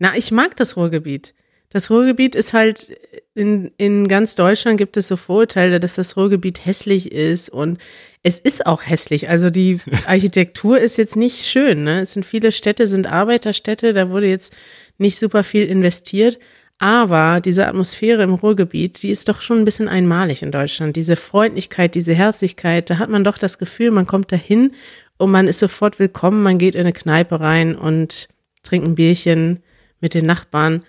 Na, 0.00 0.16
ich 0.16 0.32
mag 0.32 0.56
das 0.56 0.76
Ruhrgebiet. 0.76 1.34
Das 1.70 1.90
Ruhrgebiet 1.90 2.34
ist 2.34 2.54
halt, 2.54 2.96
in, 3.34 3.72
in 3.76 4.08
ganz 4.08 4.34
Deutschland 4.34 4.78
gibt 4.78 4.96
es 4.96 5.08
so 5.08 5.16
Vorurteile, 5.16 5.80
dass 5.80 5.94
das 5.94 6.16
Ruhrgebiet 6.16 6.64
hässlich 6.64 7.12
ist 7.12 7.50
und 7.50 7.78
es 8.22 8.38
ist 8.38 8.66
auch 8.66 8.86
hässlich. 8.86 9.28
Also 9.28 9.50
die 9.50 9.80
Architektur 10.06 10.78
ist 10.78 10.96
jetzt 10.96 11.16
nicht 11.16 11.44
schön. 11.44 11.84
Ne? 11.84 12.00
Es 12.00 12.14
sind 12.14 12.24
viele 12.24 12.52
Städte, 12.52 12.86
sind 12.86 13.06
Arbeiterstädte, 13.06 13.92
da 13.92 14.08
wurde 14.08 14.28
jetzt 14.28 14.56
nicht 14.96 15.18
super 15.18 15.44
viel 15.44 15.66
investiert. 15.66 16.38
Aber 16.80 17.40
diese 17.40 17.66
Atmosphäre 17.66 18.22
im 18.22 18.34
Ruhrgebiet, 18.34 19.02
die 19.02 19.10
ist 19.10 19.28
doch 19.28 19.40
schon 19.40 19.58
ein 19.58 19.64
bisschen 19.64 19.88
einmalig 19.88 20.42
in 20.42 20.52
Deutschland. 20.52 20.94
Diese 20.94 21.16
Freundlichkeit, 21.16 21.94
diese 21.96 22.14
Herzlichkeit, 22.14 22.88
da 22.88 22.98
hat 22.98 23.10
man 23.10 23.24
doch 23.24 23.36
das 23.36 23.58
Gefühl, 23.58 23.90
man 23.90 24.06
kommt 24.06 24.30
dahin 24.30 24.72
und 25.16 25.32
man 25.32 25.48
ist 25.48 25.58
sofort 25.58 25.98
willkommen. 25.98 26.42
Man 26.42 26.56
geht 26.56 26.76
in 26.76 26.82
eine 26.82 26.92
Kneipe 26.92 27.40
rein 27.40 27.74
und 27.74 28.28
trinkt 28.62 28.86
ein 28.86 28.94
Bierchen 28.94 29.60
mit 30.00 30.14
den 30.14 30.24
Nachbarn. 30.24 30.84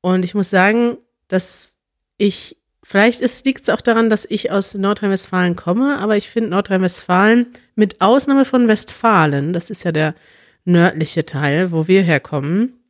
Und 0.00 0.24
ich 0.24 0.34
muss 0.34 0.50
sagen, 0.50 0.98
dass 1.28 1.78
ich, 2.16 2.56
vielleicht 2.82 3.20
liegt 3.44 3.62
es 3.62 3.68
auch 3.68 3.80
daran, 3.80 4.10
dass 4.10 4.24
ich 4.24 4.50
aus 4.50 4.74
Nordrhein-Westfalen 4.74 5.56
komme, 5.56 5.98
aber 5.98 6.16
ich 6.16 6.28
finde 6.28 6.50
Nordrhein-Westfalen 6.50 7.46
mit 7.74 8.00
Ausnahme 8.00 8.44
von 8.44 8.68
Westfalen, 8.68 9.52
das 9.52 9.70
ist 9.70 9.84
ja 9.84 9.92
der 9.92 10.14
nördliche 10.64 11.24
Teil, 11.24 11.72
wo 11.72 11.88
wir 11.88 12.02
herkommen, 12.02 12.80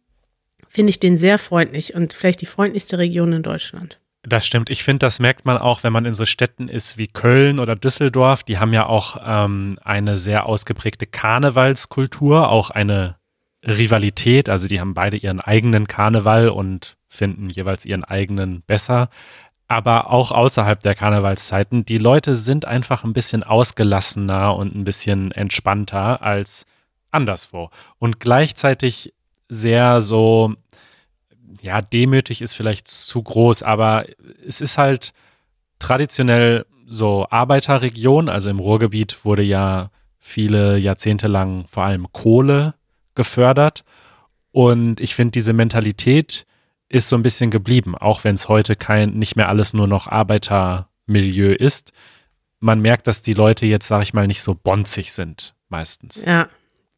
finde 0.69 0.90
ich 0.90 1.00
den 1.00 1.17
sehr 1.17 1.38
freundlich 1.38 1.95
und 1.95 2.12
vielleicht 2.12 2.40
die 2.40 2.47
freundlichste 2.47 2.99
Region 2.99 3.33
in 3.33 3.43
Deutschland. 3.43 3.99
Das 4.23 4.45
stimmt. 4.45 4.69
Ich 4.69 4.85
finde, 4.85 5.07
das 5.07 5.19
merkt 5.19 5.47
man 5.47 5.57
auch, 5.57 5.83
wenn 5.83 5.93
man 5.93 6.05
in 6.05 6.14
so 6.14 6.26
Städten 6.26 6.69
ist 6.69 6.99
wie 6.99 7.07
Köln 7.07 7.59
oder 7.59 7.75
Düsseldorf. 7.75 8.43
Die 8.43 8.59
haben 8.59 8.75
ja 8.75 8.85
auch 8.87 9.17
ähm, 9.25 9.79
eine 9.83 10.19
sehr 10.19 10.45
ausgeprägte 10.45 11.07
Karnevalskultur, 11.07 12.50
auch 12.50 12.71
eine 12.71 13.17
Rivalität. 13.67 14.49
Also 14.49 14.69
die 14.69 14.81
haben 14.81 14.95
beide 14.95 15.17
ihren 15.17 15.40
eigenen 15.40 15.87
Karneval 15.87 16.49
und 16.49 16.97
finden 17.09 17.49
jeweils 17.50 17.85
ihren 17.85 18.05
eigenen 18.05 18.62
besser. 18.62 19.09
Aber 19.69 20.11
auch 20.11 20.33
außerhalb 20.33 20.81
der 20.81 20.95
Karnevalszeiten, 20.95 21.85
die 21.85 21.99
Leute 21.99 22.35
sind 22.35 22.64
einfach 22.64 23.05
ein 23.05 23.12
bisschen 23.12 23.45
ausgelassener 23.45 24.57
und 24.57 24.75
ein 24.75 24.85
bisschen 24.85 25.31
entspannter 25.33 26.23
als 26.23 26.67
anderswo. 27.11 27.71
Und 27.99 28.19
gleichzeitig 28.19 29.12
sehr 29.49 30.00
so, 30.02 30.55
ja, 31.61 31.83
demütig 31.83 32.43
ist 32.43 32.55
vielleicht 32.55 32.88
zu 32.88 33.23
groß, 33.23 33.62
aber 33.62 34.07
es 34.47 34.61
ist 34.61 34.79
halt 34.79 35.12
traditionell 35.79 36.67
so 36.87 37.26
Arbeiterregion. 37.31 38.29
Also 38.29 38.50
im 38.50 38.59
Ruhrgebiet 38.59 39.25
wurde 39.25 39.43
ja 39.43 39.90
viele 40.19 40.79
Jahrzehnte 40.79 41.29
lang 41.29 41.67
vor 41.69 41.85
allem 41.85 42.12
Kohle 42.12 42.75
gefördert. 43.14 43.85
Und 44.52 45.00
ich 45.00 45.14
finde 45.14 45.33
diese 45.33 45.52
Mentalität, 45.52 46.47
ist 46.90 47.09
so 47.09 47.17
ein 47.17 47.23
bisschen 47.23 47.50
geblieben, 47.50 47.97
auch 47.97 48.25
wenn 48.25 48.35
es 48.35 48.49
heute 48.49 48.75
kein, 48.76 49.11
nicht 49.11 49.37
mehr 49.37 49.49
alles 49.49 49.73
nur 49.73 49.87
noch 49.87 50.09
Arbeitermilieu 50.09 51.52
ist. 51.52 51.93
Man 52.59 52.81
merkt, 52.81 53.07
dass 53.07 53.23
die 53.23 53.33
Leute 53.33 53.64
jetzt, 53.64 53.87
sag 53.87 54.02
ich 54.02 54.12
mal, 54.12 54.26
nicht 54.26 54.43
so 54.43 54.55
bonzig 54.55 55.12
sind, 55.12 55.55
meistens. 55.69 56.25
Ja, 56.25 56.49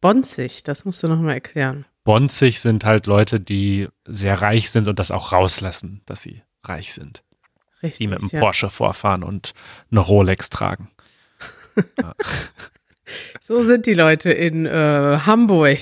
bonzig, 0.01 0.63
das 0.63 0.87
musst 0.87 1.03
du 1.03 1.09
nochmal 1.09 1.35
erklären. 1.35 1.85
Bonzig 2.05 2.61
sind 2.61 2.85
halt 2.85 3.07
Leute, 3.07 3.39
die 3.39 3.87
sehr 4.07 4.41
reich 4.41 4.71
sind 4.71 4.89
und 4.89 4.99
das 4.99 5.11
auch 5.11 5.33
rauslassen, 5.33 6.01
dass 6.07 6.23
sie 6.23 6.43
reich 6.65 6.95
sind. 6.95 7.23
Richtig. 7.83 7.99
Die 7.99 8.07
mit 8.09 8.21
einem 8.21 8.31
ja. 8.33 8.41
Porsche 8.41 8.71
vorfahren 8.71 9.23
und 9.23 9.53
eine 9.91 10.01
Rolex 10.01 10.51
tragen. 10.51 10.91
Ja. 11.99 12.15
So 13.41 13.65
sind 13.65 13.87
die 13.87 13.95
Leute 13.95 14.31
in 14.31 14.67
äh, 14.67 15.19
Hamburg. 15.27 15.79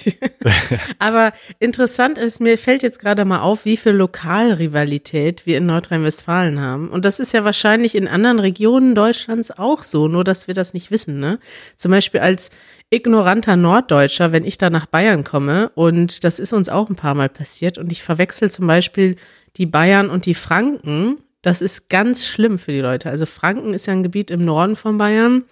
Aber 0.99 1.33
interessant 1.59 2.19
ist, 2.19 2.41
mir 2.41 2.59
fällt 2.59 2.83
jetzt 2.83 2.99
gerade 2.99 3.25
mal 3.25 3.41
auf, 3.41 3.65
wie 3.65 3.77
viel 3.77 3.93
Lokalrivalität 3.93 5.47
wir 5.47 5.59
in 5.59 5.67
Nordrhein-Westfalen 5.67 6.61
haben. 6.61 6.89
Und 6.89 7.05
das 7.05 7.21
ist 7.21 7.33
ja 7.33 7.45
wahrscheinlich 7.45 7.95
in 7.95 8.09
anderen 8.09 8.39
Regionen 8.39 8.95
Deutschlands 8.95 9.51
auch 9.51 9.83
so, 9.83 10.09
nur 10.09 10.25
dass 10.25 10.47
wir 10.47 10.55
das 10.55 10.75
nicht 10.75 10.91
wissen. 10.91 11.21
Ne? 11.21 11.39
Zum 11.77 11.91
Beispiel 11.91 12.21
als 12.21 12.51
ignoranter 12.91 13.57
Norddeutscher, 13.57 14.33
wenn 14.33 14.45
ich 14.45 14.59
da 14.59 14.69
nach 14.69 14.87
Bayern 14.87 15.25
komme, 15.25 15.71
und 15.75 16.25
das 16.25 16.39
ist 16.39 16.53
uns 16.53 16.69
auch 16.69 16.91
ein 16.91 16.97
paar 16.97 17.15
Mal 17.15 17.29
passiert, 17.29 17.79
und 17.79 17.93
ich 17.93 18.03
verwechsel 18.03 18.51
zum 18.51 18.67
Beispiel 18.67 19.17
die 19.57 19.67
Bayern 19.67 20.11
und 20.11 20.27
die 20.27 20.35
Franken. 20.35 21.19
Das 21.43 21.63
ist 21.63 21.89
ganz 21.89 22.27
schlimm 22.27 22.59
für 22.59 22.73
die 22.73 22.81
Leute. 22.81 23.09
Also 23.09 23.27
Franken 23.27 23.73
ist 23.73 23.87
ja 23.87 23.93
ein 23.93 24.03
Gebiet 24.03 24.31
im 24.31 24.45
Norden 24.45 24.77
von 24.77 24.99
Bayern. 24.99 25.45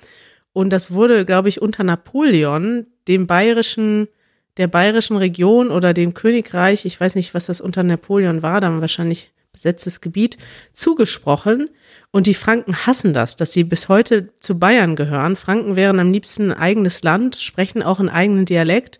Und 0.59 0.71
das 0.71 0.91
wurde, 0.91 1.25
glaube 1.25 1.49
ich, 1.49 1.63
unter 1.63 1.85
Napoleon, 1.85 2.89
dem 3.07 3.29
bayerischen, 3.29 4.09
der 4.57 4.67
bayerischen 4.67 5.17
Region 5.17 5.71
oder 5.71 5.95
dem 5.95 6.15
Königreich, 6.15 6.85
ich 6.85 7.01
weiß 7.01 7.15
nicht, 7.15 7.33
was 7.33 7.47
das 7.47 7.61
unter 7.61 7.85
Napoleon 7.85 8.43
war, 8.43 8.61
dann 8.61 8.81
wahrscheinlich 8.81 9.31
besetztes 9.53 10.01
Gebiet, 10.01 10.37
zugesprochen. 10.73 11.71
Und 12.11 12.27
die 12.27 12.35
Franken 12.35 12.75
hassen 12.75 13.13
das, 13.13 13.37
dass 13.37 13.53
sie 13.53 13.63
bis 13.63 13.89
heute 13.89 14.31
zu 14.41 14.59
Bayern 14.59 14.97
gehören. 14.97 15.37
Franken 15.37 15.77
wären 15.77 16.01
am 16.01 16.11
liebsten 16.11 16.51
ein 16.51 16.59
eigenes 16.59 17.05
Land, 17.05 17.37
sprechen 17.37 17.85
auch 17.85 18.01
einen 18.01 18.09
eigenen 18.09 18.45
Dialekt. 18.45 18.99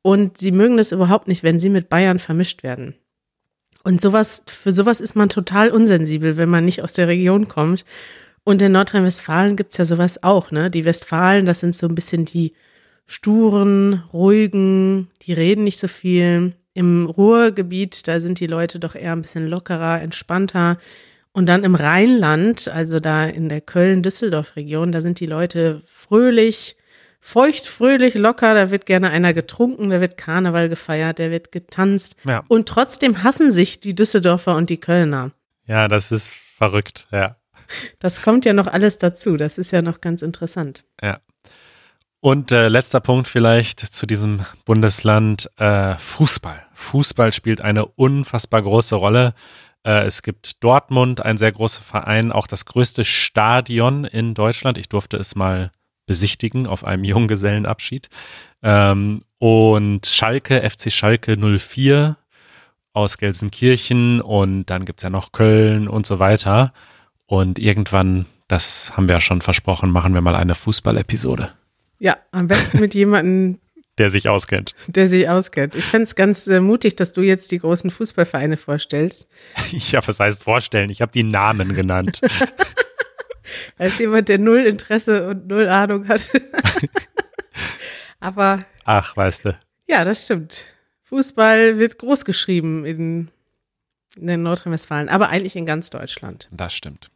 Und 0.00 0.38
sie 0.38 0.52
mögen 0.52 0.78
das 0.78 0.90
überhaupt 0.90 1.28
nicht, 1.28 1.42
wenn 1.42 1.58
sie 1.58 1.68
mit 1.68 1.90
Bayern 1.90 2.18
vermischt 2.18 2.62
werden. 2.62 2.94
Und 3.82 4.00
sowas, 4.00 4.42
für 4.46 4.72
sowas 4.72 5.02
ist 5.02 5.16
man 5.16 5.28
total 5.28 5.68
unsensibel, 5.68 6.38
wenn 6.38 6.48
man 6.48 6.64
nicht 6.64 6.82
aus 6.82 6.94
der 6.94 7.08
Region 7.08 7.46
kommt. 7.46 7.84
Und 8.44 8.60
in 8.60 8.72
Nordrhein-Westfalen 8.72 9.56
gibt's 9.56 9.78
ja 9.78 9.86
sowas 9.86 10.22
auch, 10.22 10.50
ne? 10.50 10.70
Die 10.70 10.84
Westfalen, 10.84 11.46
das 11.46 11.60
sind 11.60 11.74
so 11.74 11.88
ein 11.88 11.94
bisschen 11.94 12.26
die 12.26 12.52
sturen, 13.06 14.02
ruhigen, 14.12 15.10
die 15.22 15.32
reden 15.32 15.64
nicht 15.64 15.78
so 15.78 15.88
viel. 15.88 16.54
Im 16.74 17.06
Ruhrgebiet, 17.06 18.06
da 18.08 18.20
sind 18.20 18.40
die 18.40 18.46
Leute 18.46 18.78
doch 18.80 18.94
eher 18.94 19.12
ein 19.12 19.22
bisschen 19.22 19.46
lockerer, 19.46 20.00
entspannter. 20.00 20.78
Und 21.32 21.46
dann 21.46 21.64
im 21.64 21.74
Rheinland, 21.74 22.68
also 22.68 23.00
da 23.00 23.26
in 23.26 23.48
der 23.48 23.60
Köln-Düsseldorf-Region, 23.60 24.92
da 24.92 25.00
sind 25.00 25.20
die 25.20 25.26
Leute 25.26 25.82
fröhlich, 25.86 26.76
feucht, 27.20 27.66
fröhlich, 27.66 28.14
locker. 28.14 28.54
Da 28.54 28.70
wird 28.70 28.86
gerne 28.86 29.10
einer 29.10 29.32
getrunken, 29.32 29.90
da 29.90 30.00
wird 30.00 30.16
Karneval 30.16 30.68
gefeiert, 30.68 31.18
da 31.18 31.30
wird 31.30 31.50
getanzt. 31.50 32.16
Ja. 32.24 32.44
Und 32.48 32.68
trotzdem 32.68 33.22
hassen 33.22 33.50
sich 33.50 33.80
die 33.80 33.94
Düsseldorfer 33.94 34.54
und 34.54 34.68
die 34.70 34.78
Kölner. 34.78 35.32
ja, 35.66 35.88
das 35.88 36.12
ist 36.12 36.30
verrückt, 36.30 37.06
ja. 37.10 37.36
Das 37.98 38.22
kommt 38.22 38.44
ja 38.44 38.52
noch 38.52 38.66
alles 38.66 38.98
dazu. 38.98 39.36
Das 39.36 39.58
ist 39.58 39.70
ja 39.70 39.82
noch 39.82 40.00
ganz 40.00 40.22
interessant. 40.22 40.84
Ja. 41.02 41.20
Und 42.20 42.52
äh, 42.52 42.68
letzter 42.68 43.00
Punkt 43.00 43.28
vielleicht 43.28 43.80
zu 43.80 44.06
diesem 44.06 44.46
Bundesland, 44.64 45.50
äh, 45.58 45.98
Fußball. 45.98 46.64
Fußball 46.72 47.32
spielt 47.34 47.60
eine 47.60 47.84
unfassbar 47.84 48.62
große 48.62 48.94
Rolle. 48.94 49.34
Äh, 49.86 50.06
es 50.06 50.22
gibt 50.22 50.64
Dortmund, 50.64 51.22
ein 51.22 51.36
sehr 51.36 51.52
großer 51.52 51.82
Verein, 51.82 52.32
auch 52.32 52.46
das 52.46 52.64
größte 52.64 53.04
Stadion 53.04 54.04
in 54.04 54.32
Deutschland. 54.32 54.78
Ich 54.78 54.88
durfte 54.88 55.18
es 55.18 55.34
mal 55.34 55.70
besichtigen 56.06 56.66
auf 56.66 56.84
einem 56.84 57.04
Junggesellenabschied. 57.04 58.08
Ähm, 58.62 59.20
und 59.38 60.06
Schalke, 60.06 60.68
FC 60.68 60.90
Schalke 60.90 61.36
04 61.36 62.16
aus 62.94 63.18
Gelsenkirchen 63.18 64.20
und 64.20 64.66
dann 64.66 64.84
gibt's 64.84 65.02
ja 65.02 65.10
noch 65.10 65.32
Köln 65.32 65.88
und 65.88 66.06
so 66.06 66.18
weiter. 66.20 66.72
Und 67.26 67.58
irgendwann, 67.58 68.26
das 68.48 68.92
haben 68.96 69.08
wir 69.08 69.16
ja 69.16 69.20
schon 69.20 69.40
versprochen, 69.40 69.90
machen 69.90 70.14
wir 70.14 70.20
mal 70.20 70.36
eine 70.36 70.54
Fußballepisode. 70.54 71.52
Ja, 71.98 72.18
am 72.32 72.48
besten 72.48 72.80
mit 72.80 72.94
jemandem, 72.94 73.58
der 73.98 74.10
sich 74.10 74.28
auskennt. 74.28 74.74
Der 74.88 75.08
sich 75.08 75.28
auskennt. 75.28 75.74
Ich 75.74 75.84
fände 75.84 76.04
es 76.04 76.14
ganz 76.14 76.46
äh, 76.46 76.60
mutig, 76.60 76.96
dass 76.96 77.12
du 77.12 77.22
jetzt 77.22 77.52
die 77.52 77.58
großen 77.58 77.90
Fußballvereine 77.90 78.56
vorstellst. 78.56 79.28
Ja, 79.70 80.06
was 80.06 80.20
heißt 80.20 80.42
vorstellen? 80.42 80.90
Ich 80.90 81.00
habe 81.00 81.12
die 81.12 81.22
Namen 81.22 81.74
genannt. 81.74 82.20
Als 83.78 83.98
jemand, 83.98 84.28
der 84.28 84.38
null 84.38 84.66
Interesse 84.66 85.28
und 85.28 85.46
null 85.46 85.68
Ahnung 85.68 86.08
hat. 86.08 86.28
Aber. 88.20 88.64
Ach, 88.84 89.16
weißt 89.16 89.44
du. 89.44 89.58
Ja, 89.86 90.04
das 90.04 90.24
stimmt. 90.24 90.64
Fußball 91.04 91.78
wird 91.78 91.98
groß 91.98 92.24
geschrieben 92.24 92.84
in, 92.84 93.30
in 94.16 94.42
Nordrhein-Westfalen, 94.42 95.08
aber 95.08 95.28
eigentlich 95.28 95.56
in 95.56 95.66
ganz 95.66 95.90
Deutschland. 95.90 96.48
Das 96.50 96.74
stimmt. 96.74 97.10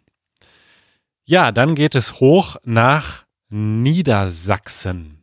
Ja, 1.28 1.52
dann 1.52 1.75
geht 1.75 1.94
es 1.94 2.20
hoch 2.20 2.56
nach 2.64 3.26
Niedersachsen. 3.50 5.23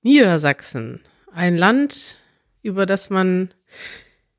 Niedersachsen, 0.00 1.00
ein 1.34 1.58
Land, 1.58 2.22
über 2.62 2.86
das 2.86 3.10
man, 3.10 3.52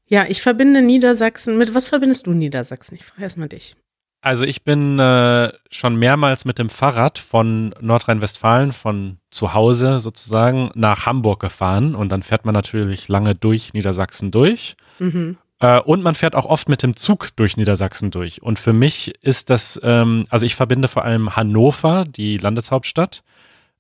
ja, 0.08 0.26
ich 0.28 0.42
verbinde 0.42 0.82
Niedersachsen 0.82 1.60
mit, 1.60 1.76
was 1.76 1.90
verbindest 1.90 2.26
du 2.26 2.32
Niedersachsen? 2.32 2.96
Ich 2.96 3.06
frage 3.06 3.22
erstmal 3.22 3.50
dich. 3.50 3.76
Also 4.22 4.46
ich 4.46 4.64
bin 4.64 4.98
äh, 4.98 5.54
schon 5.70 5.96
mehrmals 5.96 6.44
mit 6.44 6.58
dem 6.58 6.70
Fahrrad 6.72 7.20
von 7.20 7.76
Nordrhein-Westfalen, 7.80 8.72
von 8.72 9.20
zu 9.30 9.54
Hause 9.54 10.00
sozusagen, 10.00 10.72
nach 10.74 11.06
Hamburg 11.06 11.40
gefahren 11.40 11.94
und 11.94 12.10
dann 12.10 12.24
fährt 12.24 12.46
man 12.46 12.56
natürlich 12.56 13.10
lange 13.10 13.36
durch 13.36 13.74
Niedersachsen 13.74 14.32
durch. 14.32 14.76
Mhm. 14.98 15.38
Äh, 15.60 15.80
und 15.80 16.04
man 16.04 16.16
fährt 16.16 16.36
auch 16.36 16.46
oft 16.46 16.70
mit 16.70 16.84
dem 16.84 16.96
Zug 16.96 17.36
durch 17.36 17.58
Niedersachsen 17.58 18.12
durch. 18.12 18.42
Und 18.42 18.60
für 18.60 18.74
mich 18.74 19.14
ist 19.24 19.50
das, 19.50 19.80
ähm, 19.84 20.26
also 20.30 20.46
ich 20.46 20.56
verbinde 20.56 20.88
vor 20.88 21.04
allem 21.04 21.36
Hannover, 21.36 22.06
die 22.06 22.38
Landeshauptstadt, 22.38 23.24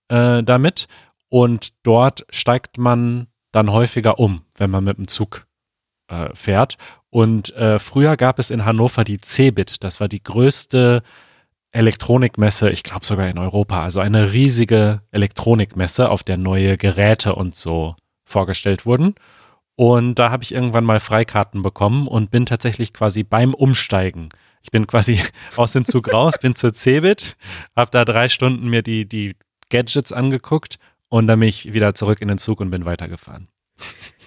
äh, 0.09 0.43
damit. 0.43 0.87
Und 1.29 1.73
dort 1.83 2.25
steigt 2.29 2.77
man 2.77 3.27
dann 3.51 3.71
häufiger 3.71 4.19
um, 4.19 4.41
wenn 4.55 4.69
man 4.69 4.83
mit 4.83 4.97
dem 4.97 5.07
Zug 5.07 5.45
äh, 6.07 6.29
fährt. 6.33 6.77
Und 7.09 7.55
äh, 7.55 7.79
früher 7.79 8.17
gab 8.17 8.39
es 8.39 8.49
in 8.49 8.65
Hannover 8.65 9.03
die 9.03 9.17
Cebit. 9.17 9.83
Das 9.83 9.99
war 9.99 10.07
die 10.07 10.23
größte 10.23 11.03
Elektronikmesse, 11.71 12.69
ich 12.69 12.83
glaube 12.83 13.05
sogar 13.05 13.27
in 13.27 13.37
Europa. 13.37 13.83
Also 13.83 13.99
eine 13.99 14.31
riesige 14.31 15.01
Elektronikmesse, 15.11 16.09
auf 16.09 16.23
der 16.23 16.37
neue 16.37 16.77
Geräte 16.77 17.35
und 17.35 17.55
so 17.55 17.95
vorgestellt 18.25 18.85
wurden. 18.85 19.15
Und 19.77 20.15
da 20.15 20.31
habe 20.31 20.43
ich 20.43 20.55
irgendwann 20.55 20.85
mal 20.85 20.99
Freikarten 20.99 21.61
bekommen 21.61 22.07
und 22.07 22.31
bin 22.31 22.47
tatsächlich 22.47 22.93
quasi 22.93 23.21
beim 23.21 23.53
Umsteigen. 23.53 24.29
Ich 24.63 24.71
bin 24.71 24.87
quasi 24.87 25.21
aus 25.55 25.73
dem 25.73 25.85
Zug 25.85 26.11
raus, 26.11 26.39
bin 26.41 26.55
zur 26.55 26.73
Cebit, 26.73 27.37
habe 27.75 27.91
da 27.91 28.03
drei 28.03 28.27
Stunden 28.27 28.69
mir 28.69 28.81
die, 28.81 29.07
die 29.07 29.35
Gadgets 29.69 30.11
angeguckt 30.11 30.79
und 31.09 31.27
dann 31.27 31.39
bin 31.39 31.49
ich 31.49 31.73
wieder 31.73 31.93
zurück 31.93 32.21
in 32.21 32.27
den 32.27 32.39
Zug 32.39 32.59
und 32.59 32.71
bin 32.71 32.85
weitergefahren. 32.85 33.49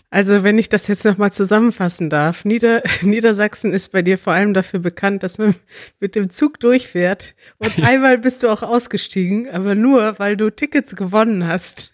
Also, 0.08 0.44
wenn 0.44 0.56
ich 0.56 0.68
das 0.68 0.86
jetzt 0.86 1.04
nochmal 1.04 1.32
zusammenfassen 1.32 2.10
darf, 2.10 2.44
Nieder 2.44 2.84
Niedersachsen 3.02 3.72
ist 3.72 3.90
bei 3.90 4.02
dir 4.02 4.18
vor 4.18 4.32
allem 4.32 4.54
dafür 4.54 4.78
bekannt, 4.78 5.24
dass 5.24 5.38
man 5.38 5.56
mit 5.98 6.14
dem 6.14 6.30
Zug 6.30 6.60
durchfährt 6.60 7.34
und 7.58 7.76
einmal 7.84 8.18
bist 8.18 8.44
du 8.44 8.50
auch 8.50 8.62
ausgestiegen, 8.62 9.50
aber 9.50 9.74
nur, 9.74 10.20
weil 10.20 10.36
du 10.36 10.50
Tickets 10.50 10.94
gewonnen 10.94 11.48
hast. 11.48 11.92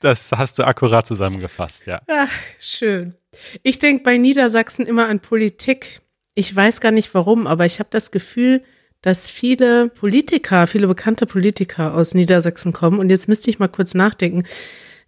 Das 0.00 0.30
hast 0.32 0.58
du 0.58 0.66
akkurat 0.66 1.06
zusammengefasst, 1.06 1.86
ja. 1.86 2.00
Ach, 2.06 2.30
schön. 2.60 3.14
Ich 3.62 3.78
denke 3.78 4.04
bei 4.04 4.16
Niedersachsen 4.16 4.86
immer 4.86 5.08
an 5.08 5.20
Politik. 5.20 6.00
Ich 6.34 6.54
weiß 6.54 6.80
gar 6.80 6.92
nicht 6.92 7.12
warum, 7.14 7.46
aber 7.46 7.66
ich 7.66 7.80
habe 7.80 7.88
das 7.90 8.10
Gefühl, 8.10 8.62
dass 9.02 9.28
viele 9.28 9.88
Politiker, 9.88 10.66
viele 10.66 10.86
bekannte 10.86 11.26
Politiker 11.26 11.94
aus 11.94 12.14
Niedersachsen 12.14 12.72
kommen. 12.72 12.98
Und 12.98 13.10
jetzt 13.10 13.28
müsste 13.28 13.50
ich 13.50 13.58
mal 13.58 13.68
kurz 13.68 13.94
nachdenken, 13.94 14.44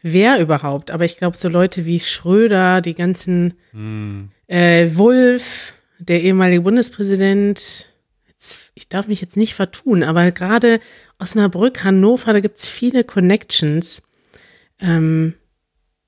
wer 0.03 0.41
überhaupt. 0.41 0.91
Aber 0.91 1.05
ich 1.05 1.17
glaube, 1.17 1.37
so 1.37 1.49
Leute 1.49 1.87
wie 1.87 2.01
Schröder, 2.01 2.81
die 2.81 2.95
ganzen 2.95 3.55
hm. 3.73 4.31
äh, 4.47 4.91
Wulff, 4.95 5.75
der 5.99 6.23
ehemalige 6.23 6.63
Bundespräsident, 6.63 7.93
jetzt, 8.29 8.73
ich 8.75 8.89
darf 8.89 9.09
mich 9.09 9.21
jetzt 9.21 9.37
nicht 9.37 9.55
vertun, 9.55 10.03
aber 10.03 10.31
gerade 10.31 10.81
Osnabrück, 11.19 11.85
Hannover, 11.85 12.33
da 12.33 12.41
gibt 12.41 12.59
es 12.59 12.69
viele 12.69 13.05
Connections. 13.05 14.03
Ähm, 14.81 15.35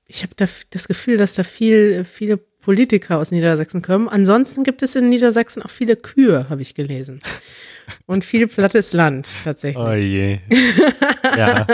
ich 0.07 0.23
habe 0.23 0.33
da 0.35 0.45
das 0.69 0.87
Gefühl, 0.87 1.17
dass 1.17 1.33
da 1.33 1.43
viel, 1.43 2.03
viele 2.03 2.37
Politiker 2.37 3.17
aus 3.17 3.31
Niedersachsen 3.31 3.81
kommen. 3.81 4.07
Ansonsten 4.07 4.63
gibt 4.63 4.81
es 4.83 4.95
in 4.95 5.09
Niedersachsen 5.09 5.61
auch 5.61 5.69
viele 5.69 5.95
Kühe, 5.95 6.49
habe 6.49 6.61
ich 6.61 6.75
gelesen. 6.75 7.21
Und 8.05 8.23
viel 8.23 8.47
plattes 8.47 8.93
Land 8.93 9.27
tatsächlich. 9.43 9.85
Oh 9.85 9.91
je. 9.91 10.39
ja. 11.35 11.67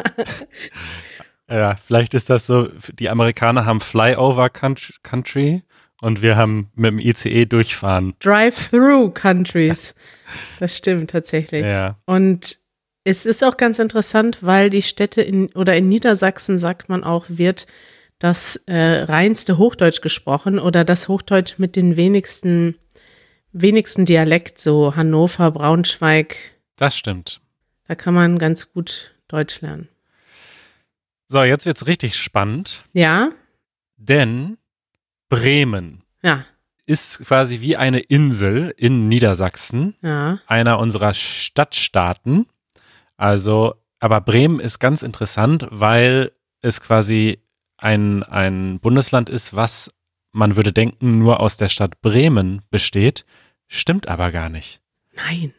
ja, 1.50 1.76
vielleicht 1.76 2.14
ist 2.16 2.30
das 2.30 2.48
so, 2.48 2.70
die 2.94 3.10
Amerikaner 3.10 3.66
haben 3.66 3.80
Flyover 3.80 4.50
Country 4.50 5.62
und 6.02 6.22
wir 6.22 6.36
haben 6.36 6.72
mit 6.76 6.92
dem 6.92 7.00
ICE 7.00 7.46
durchfahren. 7.46 8.16
Drive-through 8.20 9.14
Countries. 9.14 9.94
Das 10.60 10.78
stimmt 10.78 11.12
tatsächlich. 11.12 11.64
Ja. 11.64 11.98
Und 12.06 12.58
es 13.04 13.26
ist 13.26 13.44
auch 13.44 13.58
ganz 13.58 13.80
interessant, 13.80 14.40
weil 14.42 14.70
die 14.70 14.82
Städte 14.82 15.22
in 15.22 15.52
oder 15.54 15.76
in 15.76 15.90
Niedersachsen 15.90 16.58
sagt 16.58 16.90
man 16.90 17.04
auch, 17.04 17.26
wird 17.28 17.68
das 18.20 18.58
äh, 18.68 19.04
reinste 19.04 19.58
Hochdeutsch 19.58 20.02
gesprochen 20.02 20.60
oder 20.60 20.84
das 20.84 21.08
Hochdeutsch 21.08 21.58
mit 21.58 21.76
den 21.76 21.96
wenigsten, 21.96 22.76
wenigsten 23.54 24.06
Dialekt, 24.06 24.60
so 24.60 24.96
Hannover, 24.96 25.52
Braunschweig. 25.52 26.36
Das 26.76 26.98
stimmt. 26.98 27.40
Da 27.88 27.96
kann 27.96 28.14
man 28.14 28.38
ganz 28.38 28.72
gut 28.72 29.16
Deutsch 29.30 29.62
lernen. 29.62 29.88
So, 31.28 31.44
jetzt 31.44 31.66
wird's 31.66 31.88
richtig 31.88 32.18
spannend. 32.18 32.84
Ja. 32.94 33.30
Denn 33.98 34.58
Bremen. 35.30 36.04
Ja. 36.22 36.46
Ist 36.86 37.20
quasi 37.20 37.62
wie 37.62 37.78
eine 37.78 38.00
Insel 38.00 38.74
in 38.76 39.08
Niedersachsen. 39.08 39.96
Ja. 40.02 40.40
Einer 40.48 40.80
unserer 40.80 41.14
Stadtstaaten. 41.14 42.48
Also, 43.20 43.76
aber 44.00 44.22
Bremen 44.22 44.62
ist 44.62 44.80
ganz 44.80 45.04
interessant, 45.04 45.68
weil 45.72 46.32
es 46.62 46.80
quasi 46.80 47.40
ein, 47.78 48.24
ein 48.24 48.80
Bundesland 48.80 49.30
ist, 49.30 49.54
was 49.54 49.92
man 50.32 50.56
würde 50.56 50.72
denken, 50.72 51.20
nur 51.20 51.42
aus 51.42 51.58
der 51.58 51.68
Stadt 51.68 52.00
Bremen 52.02 52.62
besteht. 52.70 53.26
Stimmt 53.68 54.08
aber 54.08 54.32
gar 54.32 54.48
nicht. 54.48 54.80
Nein. 55.14 55.54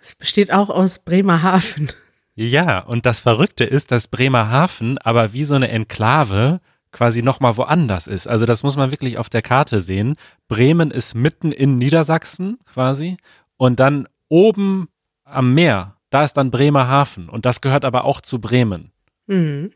Es 0.00 0.14
besteht 0.14 0.52
auch 0.52 0.70
aus 0.70 1.00
Bremerhaven. 1.00 1.90
Ja, 2.36 2.78
und 2.78 3.04
das 3.04 3.18
Verrückte 3.18 3.64
ist, 3.64 3.90
dass 3.90 4.06
Bremerhaven 4.06 4.96
aber 4.98 5.32
wie 5.32 5.44
so 5.44 5.56
eine 5.56 5.70
Enklave 5.70 6.60
quasi 6.92 7.22
nochmal 7.22 7.56
woanders 7.56 8.06
ist. 8.06 8.28
Also 8.28 8.46
das 8.46 8.62
muss 8.62 8.76
man 8.76 8.92
wirklich 8.92 9.18
auf 9.18 9.28
der 9.28 9.42
Karte 9.42 9.80
sehen. 9.80 10.14
Bremen 10.46 10.92
ist 10.92 11.16
mitten 11.16 11.50
in 11.50 11.78
Niedersachsen 11.78 12.58
quasi 12.72 13.16
und 13.56 13.80
dann 13.80 14.06
oben 14.28 14.88
am 15.24 15.52
Meer 15.52 15.96
da 16.10 16.24
ist 16.24 16.34
dann 16.34 16.50
Bremerhaven 16.50 17.28
und 17.28 17.46
das 17.46 17.60
gehört 17.60 17.84
aber 17.84 18.04
auch 18.04 18.20
zu 18.20 18.40
Bremen. 18.40 18.92
Mhm. 19.26 19.72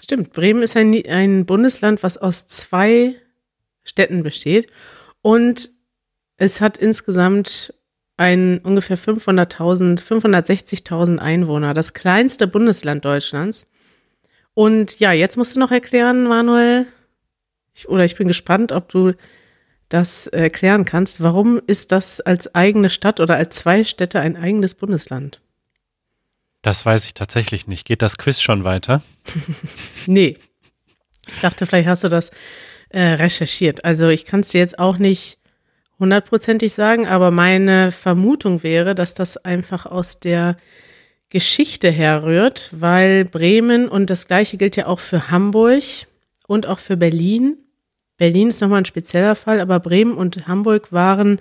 Stimmt, 0.00 0.32
Bremen 0.32 0.62
ist 0.62 0.76
ein, 0.76 0.94
ein 1.08 1.46
Bundesland, 1.46 2.02
was 2.02 2.18
aus 2.18 2.46
zwei 2.46 3.14
Städten 3.84 4.22
besteht 4.22 4.70
und 5.22 5.70
es 6.36 6.60
hat 6.60 6.78
insgesamt 6.78 7.74
ein 8.16 8.58
ungefähr 8.58 8.98
500.000, 8.98 10.02
560.000 10.02 11.18
Einwohner, 11.18 11.74
das 11.74 11.92
kleinste 11.92 12.46
Bundesland 12.46 13.04
Deutschlands. 13.04 13.70
Und 14.54 14.98
ja, 15.00 15.12
jetzt 15.12 15.36
musst 15.36 15.56
du 15.56 15.60
noch 15.60 15.70
erklären, 15.70 16.24
Manuel, 16.24 16.86
ich, 17.74 17.88
oder 17.88 18.04
ich 18.04 18.16
bin 18.16 18.28
gespannt, 18.28 18.72
ob 18.72 18.88
du 18.90 19.14
das 19.92 20.26
erklären 20.26 20.84
kannst. 20.84 21.22
Warum 21.22 21.60
ist 21.66 21.92
das 21.92 22.20
als 22.20 22.54
eigene 22.54 22.88
Stadt 22.88 23.20
oder 23.20 23.36
als 23.36 23.56
zwei 23.56 23.84
Städte 23.84 24.20
ein 24.20 24.36
eigenes 24.36 24.74
Bundesland? 24.74 25.40
Das 26.62 26.86
weiß 26.86 27.06
ich 27.06 27.14
tatsächlich 27.14 27.66
nicht. 27.66 27.86
Geht 27.86 28.02
das 28.02 28.18
Quiz 28.18 28.40
schon 28.40 28.64
weiter? 28.64 29.02
nee. 30.06 30.38
Ich 31.28 31.40
dachte, 31.40 31.66
vielleicht 31.66 31.88
hast 31.88 32.04
du 32.04 32.08
das 32.08 32.30
äh, 32.88 33.02
recherchiert. 33.02 33.84
Also 33.84 34.08
ich 34.08 34.24
kann 34.24 34.40
es 34.40 34.48
dir 34.48 34.58
jetzt 34.58 34.78
auch 34.78 34.98
nicht 34.98 35.38
hundertprozentig 35.98 36.72
sagen, 36.72 37.06
aber 37.06 37.30
meine 37.30 37.92
Vermutung 37.92 38.62
wäre, 38.62 38.94
dass 38.94 39.14
das 39.14 39.36
einfach 39.36 39.86
aus 39.86 40.20
der 40.20 40.56
Geschichte 41.30 41.90
herrührt, 41.90 42.68
weil 42.72 43.24
Bremen 43.24 43.88
und 43.88 44.10
das 44.10 44.26
gleiche 44.26 44.56
gilt 44.56 44.76
ja 44.76 44.86
auch 44.86 45.00
für 45.00 45.30
Hamburg 45.30 45.82
und 46.46 46.66
auch 46.66 46.78
für 46.78 46.96
Berlin. 46.96 47.56
Berlin 48.18 48.48
ist 48.48 48.60
nochmal 48.60 48.82
ein 48.82 48.86
spezieller 48.86 49.34
Fall, 49.34 49.60
aber 49.60 49.80
Bremen 49.80 50.14
und 50.14 50.46
Hamburg 50.46 50.92
waren 50.92 51.40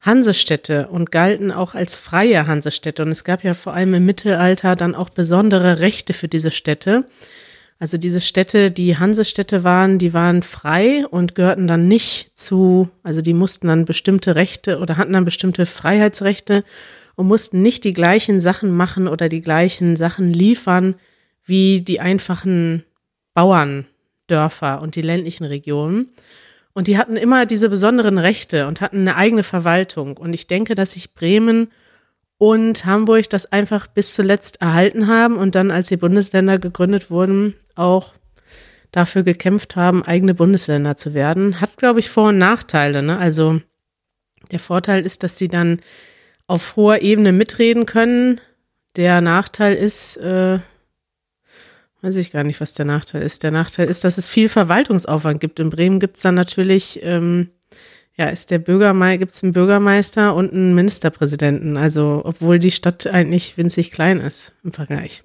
Hansestädte 0.00 0.88
und 0.88 1.12
galten 1.12 1.52
auch 1.52 1.74
als 1.74 1.94
freie 1.94 2.46
Hansestädte. 2.46 3.02
Und 3.02 3.12
es 3.12 3.24
gab 3.24 3.44
ja 3.44 3.54
vor 3.54 3.72
allem 3.72 3.94
im 3.94 4.04
Mittelalter 4.04 4.74
dann 4.74 4.94
auch 4.94 5.10
besondere 5.10 5.78
Rechte 5.78 6.12
für 6.12 6.28
diese 6.28 6.50
Städte. 6.50 7.04
Also 7.78 7.98
diese 7.98 8.20
Städte, 8.20 8.70
die 8.70 8.96
Hansestädte 8.96 9.64
waren, 9.64 9.98
die 9.98 10.12
waren 10.12 10.42
frei 10.42 11.04
und 11.08 11.34
gehörten 11.34 11.66
dann 11.66 11.88
nicht 11.88 12.30
zu, 12.38 12.88
also 13.02 13.20
die 13.20 13.32
mussten 13.32 13.68
dann 13.68 13.84
bestimmte 13.84 14.34
Rechte 14.34 14.78
oder 14.78 14.96
hatten 14.96 15.12
dann 15.12 15.24
bestimmte 15.24 15.66
Freiheitsrechte 15.66 16.64
und 17.16 17.26
mussten 17.26 17.60
nicht 17.62 17.84
die 17.84 17.92
gleichen 17.92 18.40
Sachen 18.40 18.70
machen 18.70 19.08
oder 19.08 19.28
die 19.28 19.40
gleichen 19.40 19.96
Sachen 19.96 20.32
liefern 20.32 20.94
wie 21.44 21.80
die 21.80 22.00
einfachen 22.00 22.84
Bauerndörfer 24.26 24.80
und 24.80 24.96
die 24.96 25.02
ländlichen 25.02 25.44
Regionen. 25.44 26.10
Und 26.74 26.86
die 26.86 26.96
hatten 26.96 27.16
immer 27.16 27.44
diese 27.44 27.68
besonderen 27.68 28.18
Rechte 28.18 28.66
und 28.66 28.80
hatten 28.80 29.00
eine 29.00 29.16
eigene 29.16 29.42
Verwaltung. 29.42 30.16
Und 30.16 30.32
ich 30.32 30.46
denke, 30.46 30.74
dass 30.74 30.92
sich 30.92 31.14
Bremen 31.14 31.70
und 32.38 32.86
Hamburg 32.86 33.28
das 33.30 33.52
einfach 33.52 33.86
bis 33.86 34.14
zuletzt 34.14 34.60
erhalten 34.60 35.06
haben 35.06 35.36
und 35.36 35.54
dann, 35.54 35.70
als 35.70 35.88
die 35.88 35.98
Bundesländer 35.98 36.58
gegründet 36.58 37.10
wurden, 37.10 37.54
auch 37.74 38.14
dafür 38.90 39.22
gekämpft 39.22 39.76
haben, 39.76 40.02
eigene 40.02 40.34
Bundesländer 40.34 40.96
zu 40.96 41.14
werden. 41.14 41.60
Hat, 41.60 41.76
glaube 41.76 42.00
ich, 42.00 42.10
Vor- 42.10 42.30
und 42.30 42.38
Nachteile. 42.38 43.02
Ne? 43.02 43.18
Also 43.18 43.60
der 44.50 44.58
Vorteil 44.58 45.04
ist, 45.04 45.22
dass 45.22 45.38
sie 45.38 45.48
dann 45.48 45.80
auf 46.46 46.76
hoher 46.76 47.00
Ebene 47.02 47.32
mitreden 47.32 47.86
können. 47.86 48.40
Der 48.96 49.20
Nachteil 49.20 49.74
ist, 49.74 50.16
äh, 50.16 50.58
weiß 52.02 52.16
ich 52.16 52.32
gar 52.32 52.44
nicht, 52.44 52.60
was 52.60 52.74
der 52.74 52.84
Nachteil 52.84 53.22
ist. 53.22 53.42
Der 53.42 53.50
Nachteil 53.50 53.88
ist, 53.88 54.04
dass 54.04 54.18
es 54.18 54.28
viel 54.28 54.48
Verwaltungsaufwand 54.48 55.40
gibt. 55.40 55.60
In 55.60 55.70
Bremen 55.70 56.00
gibt 56.00 56.16
es 56.16 56.22
dann 56.22 56.34
natürlich, 56.34 57.00
ähm, 57.02 57.50
ja, 58.16 58.26
ist 58.26 58.50
der 58.50 58.58
Bürgermeister, 58.58 59.18
gibt 59.18 59.32
es 59.32 59.42
einen 59.42 59.52
Bürgermeister 59.52 60.34
und 60.34 60.52
einen 60.52 60.74
Ministerpräsidenten. 60.74 61.76
Also, 61.76 62.22
obwohl 62.24 62.58
die 62.58 62.70
Stadt 62.70 63.06
eigentlich 63.06 63.56
winzig 63.56 63.92
klein 63.92 64.20
ist 64.20 64.52
im 64.64 64.72
Vergleich. 64.72 65.22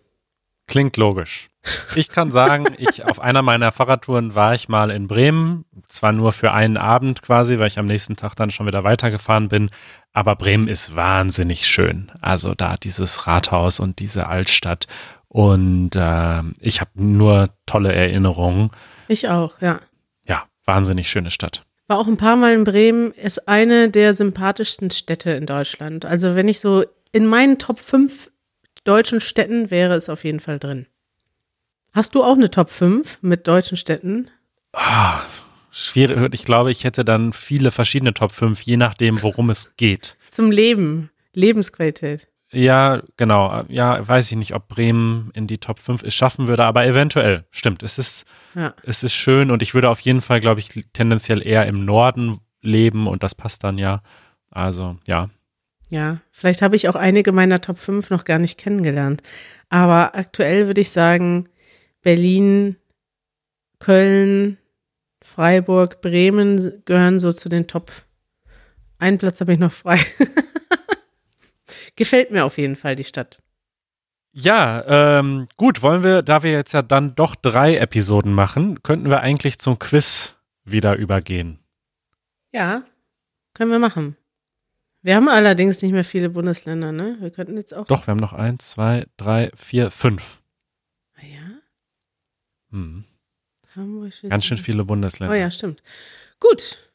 Klingt 0.68 0.98
logisch. 0.98 1.50
Ich 1.96 2.10
kann 2.10 2.32
sagen, 2.32 2.66
ich 2.78 3.06
auf 3.06 3.20
einer 3.20 3.42
meiner 3.42 3.72
Fahrradtouren 3.72 4.36
war 4.36 4.54
ich 4.54 4.70
mal 4.70 4.90
in 4.90 5.08
Bremen, 5.08 5.66
zwar 5.88 6.12
nur 6.12 6.32
für 6.32 6.52
einen 6.52 6.78
Abend 6.78 7.22
quasi, 7.22 7.60
weil 7.60 7.68
ich 7.68 7.80
am 7.80 7.86
nächsten 7.86 8.16
Tag 8.16 8.36
dann 8.36 8.52
schon 8.52 8.68
wieder 8.68 8.84
weitergefahren 8.84 9.50
bin, 9.50 9.70
aber 10.13 10.36
Bremen 10.36 10.68
ist 10.68 10.96
wahnsinnig 10.96 11.68
schön. 11.68 12.12
Also 12.22 12.54
da 12.54 12.76
dieses 12.76 13.28
Rathaus 13.28 13.80
und 13.80 14.00
diese 14.00 14.28
Altstadt 14.28 14.88
und 15.30 15.96
äh, 15.96 16.42
ich 16.60 16.82
habe 16.82 16.92
nur 16.96 17.50
tolle 17.66 17.94
Erinnerungen. 17.94 18.72
Ich 19.08 19.30
auch, 19.30 19.62
ja. 19.62 19.82
Ja, 20.26 20.46
wahnsinnig 20.66 21.10
schöne 21.10 21.32
Stadt. 21.32 21.63
War 21.88 22.00
auch 22.00 22.08
ein 22.08 22.18
paar 22.18 22.36
Mal 22.36 22.54
in 22.54 22.63
Bremen, 22.66 23.12
ist 23.13 23.48
eine 23.48 23.90
der 23.90 24.13
sympathischsten 24.13 24.92
Städte 24.92 25.32
in 25.32 25.46
Deutschland. 25.46 26.06
Also 26.06 26.36
wenn 26.36 26.48
ich 26.48 26.60
so 26.60 26.84
in 27.12 27.26
meinen 27.26 27.58
Top 27.58 27.80
5 27.80 28.30
deutschen 28.84 29.22
Städten 29.22 29.70
wäre 29.70 29.96
es 29.96 30.10
auf 30.10 30.24
jeden 30.24 30.40
Fall 30.40 30.60
drin. 30.60 30.88
Hast 31.94 32.16
du 32.16 32.24
auch 32.24 32.36
eine 32.36 32.52
Top 32.52 32.70
5 32.70 33.20
mit 33.22 33.48
deutschen 33.48 33.78
Städten? 33.78 34.30
Oh, 34.74 35.20
schwierig. 35.72 36.34
Ich 36.34 36.46
glaube, 36.46 36.72
ich 36.72 36.84
hätte 36.84 37.04
dann 37.04 37.34
viele 37.34 37.72
verschiedene 37.72 38.13
Top 38.13 38.32
5, 38.32 38.62
je 38.62 38.78
nachdem, 38.78 39.22
worum 39.24 39.50
es 39.50 39.76
geht. 39.78 40.18
Zum 40.30 40.52
Leben, 40.52 41.10
Lebensqualität. 41.34 42.28
Ja, 42.52 43.02
genau. 43.18 43.64
Ja, 43.68 44.08
weiß 44.08 44.32
ich 44.32 44.38
nicht, 44.38 44.54
ob 44.54 44.68
Bremen 44.68 45.32
in 45.34 45.48
die 45.48 45.58
Top 45.58 45.80
5 45.80 46.04
es 46.04 46.14
schaffen 46.14 46.48
würde, 46.48 46.64
aber 46.64 46.86
eventuell. 46.86 47.46
Stimmt. 47.52 47.84
Es 47.84 47.98
ist, 47.98 48.26
ja. 48.56 48.74
es 48.84 49.04
ist 49.04 49.14
schön 49.14 49.52
und 49.52 49.62
ich 49.62 49.74
würde 49.74 49.90
auf 49.90 50.00
jeden 50.00 50.22
Fall, 50.22 50.40
glaube 50.40 50.60
ich, 50.62 50.86
tendenziell 50.94 51.46
eher 51.46 51.66
im 51.66 51.84
Norden 51.84 52.40
leben 52.62 53.08
und 53.08 53.24
das 53.24 53.36
passt 53.36 53.64
dann 53.64 53.78
ja. 53.78 54.02
Also, 54.50 54.98
ja. 55.06 55.30
Ja, 55.90 56.20
vielleicht 56.32 56.62
habe 56.62 56.76
ich 56.76 56.90
auch 56.90 56.96
einige 56.96 57.32
meiner 57.32 57.62
Top 57.62 57.78
5 57.78 58.10
noch 58.10 58.26
gar 58.26 58.40
nicht 58.40 58.58
kennengelernt. 58.58 59.24
Aber 59.70 60.16
aktuell 60.16 60.68
würde 60.68 60.82
ich 60.82 60.90
sagen, 60.90 61.50
Berlin, 62.02 62.78
Köln, 63.80 64.58
Freiburg, 65.22 66.02
Bremen 66.02 66.84
gehören 66.86 67.20
so 67.20 67.32
zu 67.32 67.50
den 67.50 67.68
Top. 67.68 67.92
Einen 68.98 69.18
Platz 69.18 69.42
habe 69.42 69.54
ich 69.54 69.60
noch 69.60 69.72
frei. 69.72 70.00
Gefällt 71.98 72.32
mir 72.32 72.46
auf 72.46 72.58
jeden 72.58 72.78
Fall 72.78 72.96
die 72.96 73.04
Stadt. 73.04 73.42
Ja, 74.32 75.20
ähm, 75.20 75.48
gut, 75.58 75.82
wollen 75.82 76.04
wir, 76.04 76.22
da 76.22 76.44
wir 76.44 76.52
jetzt 76.52 76.72
ja 76.72 76.82
dann 76.82 77.16
doch 77.16 77.36
drei 77.36 77.76
Episoden 77.76 78.32
machen, 78.32 78.82
könnten 78.84 79.10
wir 79.10 79.20
eigentlich 79.22 79.60
zum 79.60 79.80
Quiz 79.80 80.36
wieder 80.64 80.96
übergehen. 80.96 81.60
Ja, 82.54 82.84
können 83.54 83.72
wir 83.72 83.80
machen. 83.80 84.16
Wir 85.02 85.16
haben 85.16 85.28
allerdings 85.28 85.82
nicht 85.82 85.92
mehr 85.92 86.06
viele 86.06 86.30
Bundesländer, 86.30 86.94
ne? 86.94 87.18
Wir 87.20 87.32
könnten 87.32 87.58
jetzt 87.58 87.74
auch. 87.74 87.88
Doch, 87.88 88.08
wir 88.08 88.12
haben 88.12 88.20
noch 88.20 88.34
eins, 88.34 88.70
zwei, 88.70 89.06
drei, 89.18 89.50
vier, 89.56 89.92
fünf. 89.92 90.40
Hm. 92.72 93.06
Ganz 94.30 94.46
schön 94.46 94.58
viele 94.58 94.84
Bundesländer. 94.84 95.34
Oh 95.34 95.38
ja, 95.38 95.52
stimmt. 95.52 95.84
Gut, 96.40 96.90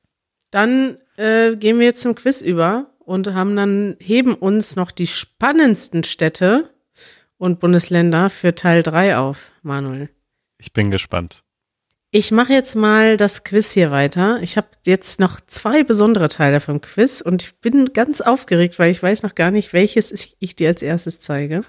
dann 0.50 0.98
äh, 1.16 1.56
gehen 1.56 1.78
wir 1.78 1.86
jetzt 1.86 2.02
zum 2.02 2.14
Quiz 2.14 2.40
über 2.40 2.90
und 3.04 3.34
haben 3.34 3.56
dann 3.56 3.96
heben 4.00 4.34
uns 4.34 4.76
noch 4.76 4.90
die 4.90 5.06
spannendsten 5.06 6.04
Städte 6.04 6.70
und 7.38 7.60
Bundesländer 7.60 8.30
für 8.30 8.54
Teil 8.54 8.82
3 8.82 9.16
auf, 9.16 9.50
Manuel. 9.62 10.08
Ich 10.58 10.72
bin 10.72 10.90
gespannt. 10.90 11.42
Ich 12.14 12.30
mache 12.30 12.52
jetzt 12.52 12.76
mal 12.76 13.16
das 13.16 13.42
Quiz 13.42 13.72
hier 13.72 13.90
weiter. 13.90 14.38
Ich 14.42 14.58
habe 14.58 14.68
jetzt 14.84 15.18
noch 15.18 15.40
zwei 15.40 15.82
besondere 15.82 16.28
Teile 16.28 16.60
vom 16.60 16.82
Quiz 16.82 17.22
und 17.22 17.42
ich 17.42 17.54
bin 17.56 17.94
ganz 17.94 18.20
aufgeregt, 18.20 18.78
weil 18.78 18.92
ich 18.92 19.02
weiß 19.02 19.22
noch 19.22 19.34
gar 19.34 19.50
nicht, 19.50 19.72
welches 19.72 20.12
ich, 20.12 20.36
ich 20.38 20.54
dir 20.54 20.68
als 20.68 20.82
erstes 20.82 21.20
zeige. 21.20 21.64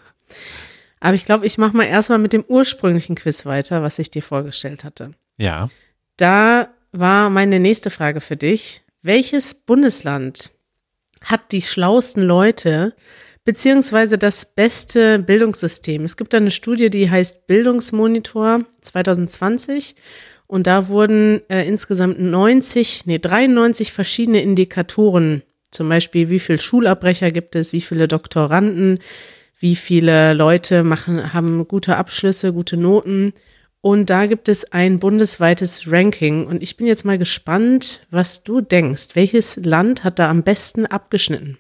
Aber 1.00 1.16
ich 1.16 1.26
glaube, 1.26 1.46
ich 1.46 1.58
mache 1.58 1.76
mal 1.76 1.86
erstmal 1.86 2.20
mit 2.20 2.34
dem 2.34 2.44
ursprünglichen 2.46 3.16
Quiz 3.16 3.46
weiter, 3.46 3.84
was 3.84 4.00
ich 4.00 4.12
dir 4.12 4.22
vorgestellt 4.22 4.84
hatte. 4.84 5.12
Ja. 5.38 5.70
Da 6.18 6.68
war 6.92 7.30
meine 7.30 7.60
nächste 7.60 7.90
Frage 7.90 8.22
für 8.22 8.38
dich. 8.38 8.84
Welches 9.02 9.56
Bundesland 9.56 10.52
hat 11.24 11.52
die 11.52 11.62
schlauesten 11.62 12.24
Leute 12.24 12.94
beziehungsweise 13.46 14.18
das 14.18 14.46
beste 14.46 15.20
Bildungssystem? 15.20 16.06
Es 16.06 16.18
gibt 16.18 16.34
eine 16.36 16.52
Studie, 16.52 16.90
die 16.90 17.10
heißt 17.10 17.48
Bildungsmonitor 17.48 18.66
2020 18.82 19.96
und 20.48 20.68
da 20.68 20.88
wurden 20.88 21.42
äh, 21.50 21.68
insgesamt 21.68 22.20
90, 22.20 23.06
nee, 23.06 23.20
93 23.20 23.92
verschiedene 23.92 24.42
Indikatoren, 24.42 25.44
zum 25.72 25.90
Beispiel 25.90 26.30
wie 26.30 26.40
viele 26.40 26.60
Schulabbrecher 26.60 27.32
gibt 27.32 27.56
es, 27.56 27.74
wie 27.74 27.82
viele 27.82 28.08
Doktoranden, 28.08 29.00
wie 29.60 29.76
viele 29.76 30.34
Leute 30.34 30.84
machen, 30.84 31.34
haben 31.34 31.68
gute 31.68 31.96
Abschlüsse, 31.96 32.54
gute 32.54 32.78
Noten. 32.78 33.34
Und 33.86 34.10
da 34.10 34.28
gibt 34.28 34.48
es 34.48 34.72
ein 34.72 34.98
bundesweites 35.00 35.92
Ranking. 35.92 36.48
Und 36.48 36.64
ich 36.64 36.78
bin 36.78 36.88
jetzt 36.88 37.04
mal 37.04 37.18
gespannt, 37.18 38.08
was 38.12 38.46
du 38.46 38.62
denkst. 38.62 39.08
Welches 39.16 39.58
Land 39.58 40.06
hat 40.06 40.20
da 40.20 40.30
am 40.30 40.42
besten 40.42 40.86
abgeschnitten? 40.86 41.58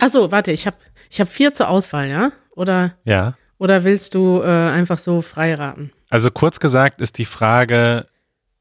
Achso, 0.00 0.32
warte, 0.32 0.50
ich 0.50 0.66
habe 0.66 0.76
ich 1.08 1.20
hab 1.20 1.28
vier 1.28 1.54
zur 1.54 1.68
Auswahl, 1.68 2.08
ja? 2.08 2.32
Oder, 2.50 2.96
ja. 3.04 3.36
oder 3.58 3.84
willst 3.84 4.16
du 4.16 4.42
äh, 4.42 4.48
einfach 4.48 4.98
so 4.98 5.22
frei 5.22 5.54
raten? 5.54 5.92
Also 6.10 6.32
kurz 6.32 6.58
gesagt 6.58 7.00
ist 7.00 7.18
die 7.18 7.26
Frage, 7.26 8.08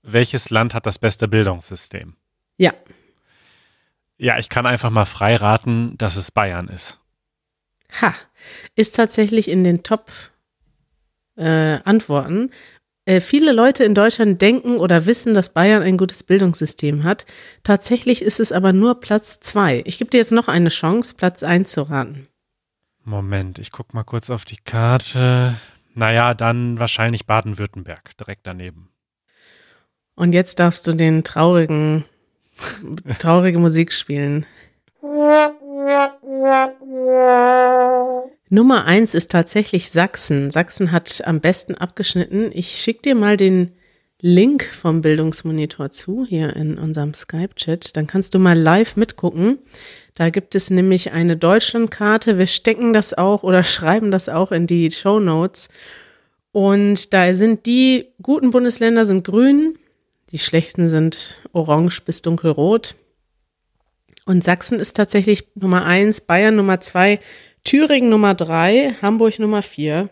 welches 0.04 0.52
Land 0.52 0.76
hat 0.76 0.86
das 0.86 1.00
beste 1.00 1.28
Bildungssystem? 1.28 2.16
Ja. 2.58 2.74
Ja, 4.20 4.38
ich 4.38 4.50
kann 4.50 4.68
einfach 4.68 4.92
mal 4.92 5.06
frei 5.06 5.38
raten, 5.38 5.98
dass 5.98 6.18
es 6.18 6.30
Bayern 6.30 6.68
ist. 6.68 7.00
Ha, 8.00 8.14
ist 8.76 8.96
tatsächlich 8.96 9.50
in 9.50 9.64
den 9.64 9.82
Top-Antworten. 9.82 10.35
Äh, 11.38 11.80
äh, 13.06 13.22
viele 13.22 13.52
Leute 13.52 13.84
in 13.84 13.94
Deutschland 13.94 14.42
denken 14.42 14.78
oder 14.78 15.06
wissen, 15.06 15.36
dass 15.36 15.54
Bayern 15.54 15.84
ein 15.84 15.98
gutes 15.98 16.24
Bildungssystem 16.24 17.04
hat. 17.04 17.28
Tatsächlich 17.64 18.24
ist 18.24 18.40
es 18.40 18.52
aber 18.52 18.74
nur 18.74 19.00
Platz 19.00 19.40
zwei. 19.40 19.84
Ich 19.86 20.00
gebe 20.00 20.10
dir 20.10 20.18
jetzt 20.18 20.32
noch 20.32 20.48
eine 20.48 20.70
Chance, 20.70 21.14
Platz 21.16 21.44
eins 21.44 21.72
zu 21.72 21.84
raten. 21.84 22.28
Moment, 23.04 23.60
ich 23.60 23.72
gucke 23.72 23.96
mal 23.96 24.04
kurz 24.04 24.32
auf 24.32 24.46
die 24.46 24.58
Karte. 24.58 25.56
Naja, 25.94 26.34
dann 26.34 26.80
wahrscheinlich 26.80 27.28
Baden-Württemberg, 27.28 28.18
direkt 28.18 28.48
daneben. 28.48 28.90
Und 30.16 30.34
jetzt 30.34 30.60
darfst 30.60 30.88
du 30.88 30.94
den 30.94 31.24
traurigen, 31.24 32.06
traurige 33.20 33.60
Musik 33.60 33.94
spielen. 33.94 34.48
Nummer 38.50 38.86
eins 38.86 39.14
ist 39.14 39.32
tatsächlich 39.32 39.90
Sachsen. 39.90 40.52
Sachsen 40.52 40.92
hat 40.92 41.26
am 41.26 41.42
besten 41.42 41.76
abgeschnitten. 41.76 42.52
Ich 42.54 42.78
schicke 42.78 43.02
dir 43.02 43.16
mal 43.16 43.38
den 43.38 43.72
Link 44.22 44.64
vom 44.64 45.02
Bildungsmonitor 45.02 45.90
zu, 45.90 46.26
hier 46.26 46.56
in 46.56 46.78
unserem 46.78 47.14
Skype-Chat. 47.14 47.98
Dann 47.98 48.08
kannst 48.08 48.34
du 48.34 48.40
mal 48.40 48.58
live 48.58 48.96
mitgucken. 48.96 49.60
Da 50.14 50.30
gibt 50.30 50.56
es 50.56 50.70
nämlich 50.70 51.12
eine 51.12 51.38
Deutschlandkarte. 51.38 52.38
Wir 52.38 52.48
stecken 52.48 52.94
das 52.94 53.14
auch 53.14 53.44
oder 53.44 53.64
schreiben 53.64 54.12
das 54.12 54.30
auch 54.30 54.52
in 54.52 54.68
die 54.68 54.92
Show 54.92 55.20
Notes. 55.20 55.68
Und 56.52 57.14
da 57.14 57.34
sind 57.34 57.66
die 57.66 58.14
guten 58.22 58.52
Bundesländer 58.52 59.06
sind 59.06 59.26
grün, 59.26 59.78
die 60.32 60.40
schlechten 60.40 60.88
sind 60.88 61.42
orange 61.52 62.02
bis 62.06 62.22
dunkelrot. 62.22 62.96
Und 64.26 64.44
Sachsen 64.44 64.80
ist 64.80 64.96
tatsächlich 64.96 65.50
Nummer 65.56 65.84
eins, 65.84 66.22
Bayern 66.22 66.56
Nummer 66.56 66.80
zwei, 66.80 67.20
Thüringen 67.66 68.10
Nummer 68.10 68.34
drei, 68.36 68.96
Hamburg 69.02 69.40
Nummer 69.40 69.62
vier, 69.62 70.10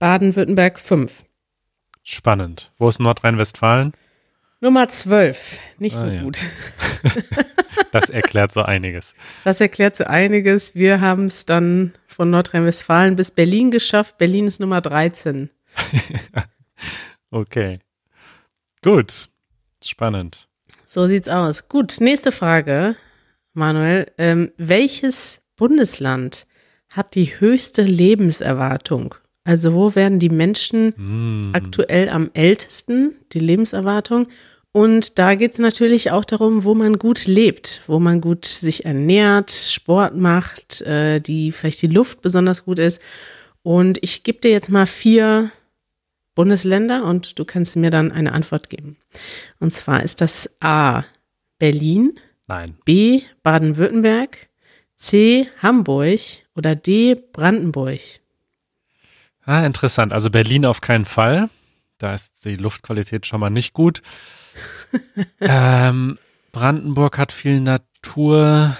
Baden-Württemberg 0.00 0.80
fünf. 0.80 1.22
Spannend. 2.02 2.72
Wo 2.78 2.88
ist 2.88 2.98
Nordrhein-Westfalen? 2.98 3.92
Nummer 4.60 4.88
zwölf. 4.88 5.58
Nicht 5.78 5.94
so 5.96 6.04
Ah, 6.06 6.08
ja. 6.12 6.22
gut. 6.22 6.38
Das 7.92 8.10
erklärt 8.10 8.52
so 8.52 8.62
einiges. 8.62 9.14
Das 9.44 9.60
erklärt 9.60 9.94
so 9.94 10.02
einiges. 10.04 10.74
Wir 10.74 11.00
haben 11.00 11.26
es 11.26 11.46
dann 11.46 11.92
von 12.08 12.28
Nordrhein-Westfalen 12.30 13.14
bis 13.14 13.30
Berlin 13.30 13.70
geschafft. 13.70 14.18
Berlin 14.18 14.48
ist 14.48 14.58
Nummer 14.60 14.80
13. 14.80 15.50
Okay. 17.30 17.78
Gut. 18.82 19.28
Spannend. 19.82 20.48
So 20.86 21.06
sieht's 21.08 21.28
aus. 21.28 21.68
Gut, 21.68 21.96
nächste 22.00 22.30
Frage, 22.32 22.94
Manuel. 23.54 24.10
Ähm, 24.18 24.52
welches 24.56 25.40
Bundesland 25.56 26.46
hat 26.96 27.14
die 27.14 27.38
höchste 27.40 27.82
Lebenserwartung? 27.82 29.14
Also 29.44 29.74
wo 29.74 29.94
werden 29.94 30.18
die 30.18 30.30
Menschen 30.30 30.94
Hm. 30.96 31.50
aktuell 31.52 32.08
am 32.08 32.30
ältesten, 32.34 33.14
die 33.32 33.40
Lebenserwartung? 33.40 34.28
Und 34.72 35.18
da 35.20 35.36
geht 35.36 35.52
es 35.52 35.58
natürlich 35.58 36.10
auch 36.10 36.24
darum, 36.24 36.64
wo 36.64 36.74
man 36.74 36.98
gut 36.98 37.26
lebt, 37.26 37.82
wo 37.86 38.00
man 38.00 38.20
gut 38.20 38.44
sich 38.44 38.84
ernährt, 38.84 39.52
Sport 39.52 40.16
macht, 40.16 40.80
äh, 40.82 41.20
die 41.20 41.52
vielleicht 41.52 41.80
die 41.82 41.86
Luft 41.86 42.22
besonders 42.22 42.64
gut 42.64 42.80
ist. 42.80 43.00
Und 43.62 43.98
ich 44.02 44.24
gebe 44.24 44.40
dir 44.40 44.50
jetzt 44.50 44.70
mal 44.70 44.86
vier 44.86 45.50
Bundesländer 46.34 47.04
und 47.04 47.38
du 47.38 47.44
kannst 47.44 47.76
mir 47.76 47.90
dann 47.90 48.10
eine 48.10 48.32
Antwort 48.32 48.68
geben. 48.68 48.96
Und 49.60 49.72
zwar 49.72 50.02
ist 50.02 50.20
das 50.20 50.50
A. 50.60 51.04
Berlin, 51.58 52.18
Nein. 52.48 52.74
B. 52.84 53.22
Baden-Württemberg, 53.44 54.48
C. 54.96 55.48
Hamburg 55.62 56.20
oder 56.54 56.74
D. 56.74 57.14
Brandenburg. 57.14 58.00
Ah, 59.44 59.64
interessant. 59.66 60.12
Also 60.12 60.30
Berlin 60.30 60.64
auf 60.64 60.80
keinen 60.80 61.04
Fall. 61.04 61.50
Da 61.98 62.14
ist 62.14 62.44
die 62.44 62.56
Luftqualität 62.56 63.26
schon 63.26 63.40
mal 63.40 63.50
nicht 63.50 63.72
gut. 63.72 64.02
ähm, 65.40 66.18
Brandenburg 66.52 67.18
hat 67.18 67.32
viel 67.32 67.60
Natur. 67.60 68.76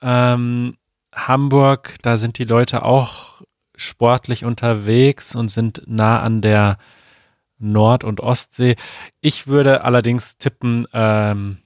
Ähm, 0.00 0.76
Hamburg, 1.14 1.94
da 2.02 2.16
sind 2.16 2.38
die 2.38 2.44
Leute 2.44 2.84
auch 2.84 3.42
sportlich 3.76 4.44
unterwegs 4.44 5.34
und 5.34 5.48
sind 5.48 5.82
nah 5.86 6.20
an 6.20 6.40
der 6.40 6.78
Nord- 7.58 8.04
und 8.04 8.20
Ostsee. 8.20 8.76
Ich 9.20 9.46
würde 9.46 9.84
allerdings 9.84 10.36
tippen 10.36 10.86
ähm, 10.92 11.58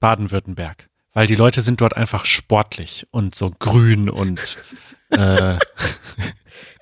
Baden-Württemberg, 0.00 0.88
weil 1.12 1.26
die 1.26 1.34
Leute 1.34 1.60
sind 1.60 1.80
dort 1.80 1.96
einfach 1.96 2.24
sportlich 2.26 3.06
und 3.10 3.34
so 3.34 3.50
grün 3.58 4.08
und 4.10 4.56
äh, 5.10 5.58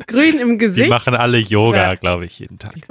Grün 0.07 0.39
im 0.39 0.51
die 0.53 0.59
Gesicht. 0.59 0.91
machen 0.91 1.15
alle 1.15 1.39
Yoga, 1.39 1.77
Ja. 1.93 1.95
glaube 1.95 2.25
ich, 2.27 2.39
jeden 2.39 2.59
Tag. 2.59 2.75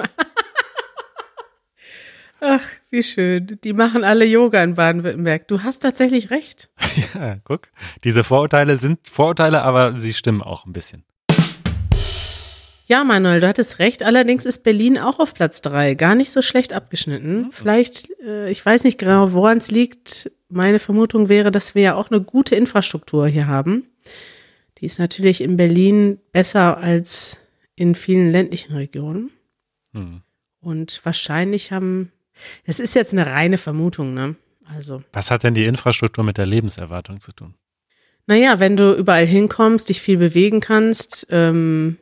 Ach, 2.42 2.62
wie 2.90 3.04
schön. 3.04 3.60
Die 3.66 3.74
machen 3.74 4.06
alle 4.06 4.24
Yoga 4.24 4.64
in 4.64 4.76
Baden-Württemberg. 4.76 5.48
Du 5.50 5.62
hast 5.64 5.80
tatsächlich 5.80 6.30
recht. 6.32 6.70
Ja, 7.14 7.38
guck. 7.44 7.70
Diese 8.04 8.24
Vorurteile 8.24 8.78
sind 8.78 9.00
Vorurteile, 9.10 9.62
aber 9.64 9.94
sie 9.94 10.14
stimmen 10.14 10.42
auch 10.42 10.66
ein 10.66 10.74
bisschen. 10.74 11.04
Ja, 12.86 13.04
Manuel, 13.04 13.40
du 13.42 13.48
hattest 13.48 13.80
recht. 13.80 14.04
Allerdings 14.04 14.46
ist 14.46 14.64
Berlin 14.64 14.98
auch 14.98 15.20
auf 15.20 15.34
Platz 15.34 15.62
drei. 15.62 15.94
Gar 15.96 16.16
nicht 16.16 16.32
so 16.32 16.42
schlecht 16.42 16.72
abgeschnitten. 16.74 17.50
Vielleicht, 17.52 18.10
äh, 18.22 18.50
ich 18.50 18.66
weiß 18.66 18.84
nicht 18.84 18.98
genau, 19.00 19.34
woran 19.34 19.58
es 19.60 19.70
liegt. 19.72 20.32
Meine 20.50 20.80
Vermutung 20.80 21.30
wäre, 21.30 21.52
dass 21.52 21.76
wir 21.76 21.82
ja 21.82 21.96
auch 21.96 22.10
eine 22.10 22.22
gute 22.22 22.56
Infrastruktur 22.56 23.28
hier 23.28 23.48
haben. 23.48 23.88
Die 24.80 24.86
ist 24.86 25.00
natürlich 25.00 25.42
in 25.42 25.58
Berlin 25.58 26.20
besser 26.32 26.78
als 26.78 27.40
in 27.76 27.96
vielen 27.96 28.32
ländlichen 28.32 28.76
Regionen. 28.76 29.32
Hm. 29.94 30.22
Und 30.60 31.02
wahrscheinlich 31.04 31.72
haben, 31.72 32.12
es 32.66 32.80
ist 32.80 32.96
jetzt 32.96 33.14
eine 33.14 33.28
reine 33.28 33.58
Vermutung, 33.58 34.12
ne? 34.12 34.36
Also, 34.66 35.02
Was 35.14 35.32
hat 35.32 35.44
denn 35.44 35.56
die 35.56 35.66
Infrastruktur 35.66 36.24
mit 36.24 36.38
der 36.38 36.46
Lebenserwartung 36.46 37.20
zu 37.20 37.32
tun? 37.32 37.56
naja, 38.30 38.60
wenn 38.60 38.78
du 38.78 38.94
überall 38.94 39.26
hinkommst, 39.26 39.90
dich 39.90 40.02
viel 40.02 40.18
bewegen 40.18 40.60
kannst, 40.60 41.26
ähm, 41.32 41.98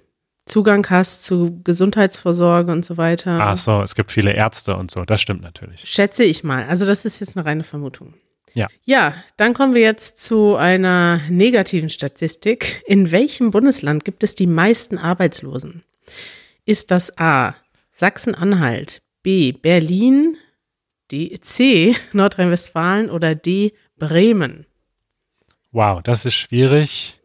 Zugang 0.46 0.86
hast 0.90 1.24
zu 1.24 1.62
Gesundheitsvorsorge 1.64 2.72
und 2.72 2.84
so 2.84 2.98
weiter. 2.98 3.40
Ach 3.42 3.58
so, 3.58 3.82
es 3.82 3.96
gibt 3.96 4.12
viele 4.12 4.34
Ärzte 4.34 4.76
und 4.76 4.92
so. 4.92 5.06
Das 5.06 5.22
stimmt 5.22 5.42
natürlich. 5.42 5.82
Schätze 5.86 6.26
ich 6.26 6.44
mal. 6.44 6.66
Also 6.68 6.86
das 6.86 7.06
ist 7.06 7.20
jetzt 7.20 7.38
eine 7.38 7.46
reine 7.46 7.64
Vermutung. 7.64 8.14
Ja. 8.58 8.68
Ja, 8.86 9.14
dann 9.38 9.54
kommen 9.54 9.76
wir 9.76 9.84
jetzt 9.84 10.18
zu 10.18 10.56
einer 10.56 11.22
negativen 11.30 11.92
Statistik. 11.92 12.82
In 12.88 13.12
welchem 13.12 13.52
Bundesland 13.52 14.04
gibt 14.04 14.24
es 14.24 14.34
die 14.34 14.48
meisten 14.48 14.98
Arbeitslosen? 14.98 15.84
Ist 16.66 16.90
das 16.90 17.16
A. 17.20 17.54
Sachsen-Anhalt, 17.92 19.04
B. 19.22 19.52
Berlin, 19.52 20.38
D. 21.12 21.38
C. 21.40 21.96
Nordrhein-Westfalen 22.14 23.12
oder 23.12 23.36
D. 23.36 23.74
Bremen? 24.00 24.66
Wow, 25.72 26.02
das 26.02 26.26
ist 26.26 26.34
schwierig. 26.34 27.20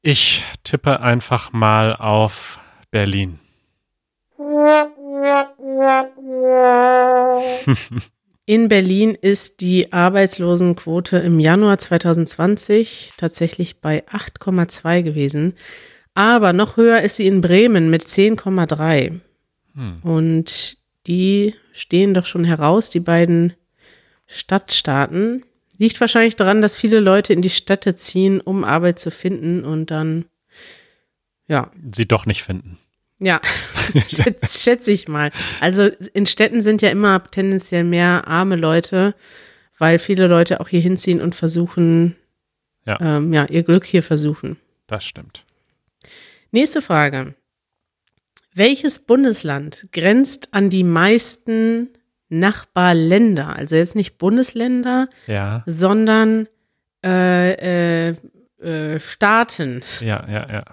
Ich 0.00 0.44
tippe 0.62 1.02
einfach 1.02 1.52
mal 1.52 1.96
auf 1.96 2.60
Berlin. 2.92 3.40
In 8.48 8.68
Berlin 8.68 9.16
ist 9.20 9.60
die 9.60 9.92
Arbeitslosenquote 9.92 11.16
im 11.16 11.40
Januar 11.40 11.78
2020 11.78 13.10
tatsächlich 13.16 13.80
bei 13.80 14.06
8,2 14.06 15.02
gewesen. 15.02 15.54
Aber 16.14 16.52
noch 16.52 16.76
höher 16.76 17.00
ist 17.02 17.16
sie 17.16 17.26
in 17.26 17.40
Bremen 17.40 17.90
mit 17.90 18.04
10,3. 18.04 19.20
Hm. 19.74 19.98
Und 20.00 20.78
die 21.08 21.54
stehen 21.72 22.14
doch 22.14 22.24
schon 22.24 22.44
heraus, 22.44 22.88
die 22.88 23.00
beiden 23.00 23.52
Stadtstaaten. 24.26 25.44
Liegt 25.76 26.00
wahrscheinlich 26.00 26.36
daran, 26.36 26.62
dass 26.62 26.76
viele 26.76 27.00
Leute 27.00 27.32
in 27.32 27.42
die 27.42 27.50
Städte 27.50 27.96
ziehen, 27.96 28.40
um 28.40 28.62
Arbeit 28.62 29.00
zu 29.00 29.10
finden 29.10 29.64
und 29.64 29.90
dann, 29.90 30.24
ja, 31.48 31.72
Sie 31.90 32.06
doch 32.06 32.26
nicht 32.26 32.44
finden. 32.44 32.78
Ja, 33.18 33.40
schätze 34.08 34.58
schätze 34.58 34.92
ich 34.92 35.08
mal. 35.08 35.30
Also 35.60 35.88
in 36.12 36.26
Städten 36.26 36.60
sind 36.60 36.82
ja 36.82 36.90
immer 36.90 37.22
tendenziell 37.24 37.84
mehr 37.84 38.26
arme 38.26 38.56
Leute, 38.56 39.14
weil 39.78 39.98
viele 39.98 40.26
Leute 40.26 40.60
auch 40.60 40.68
hier 40.68 40.80
hinziehen 40.80 41.20
und 41.20 41.34
versuchen, 41.34 42.16
Ja. 42.84 42.98
Ähm, 43.00 43.32
ja 43.32 43.46
ihr 43.46 43.62
Glück 43.62 43.84
hier 43.84 44.02
versuchen. 44.02 44.56
Das 44.86 45.04
stimmt. 45.04 45.44
Nächste 46.50 46.80
Frage. 46.82 47.34
Welches 48.54 49.00
Bundesland 49.00 49.88
grenzt 49.92 50.54
an 50.54 50.70
die 50.70 50.84
meisten 50.84 51.90
Nachbarländer? 52.28 53.54
Also 53.54 53.76
jetzt 53.76 53.96
nicht 53.96 54.16
Bundesländer, 54.18 55.08
Ja, 55.26 55.62
sondern 55.66 56.48
äh, 57.04 58.10
äh, 58.10 58.16
äh, 58.62 58.98
Staaten. 59.00 59.82
ja, 60.00 60.26
ja, 60.28 60.48
ja. 60.50 60.64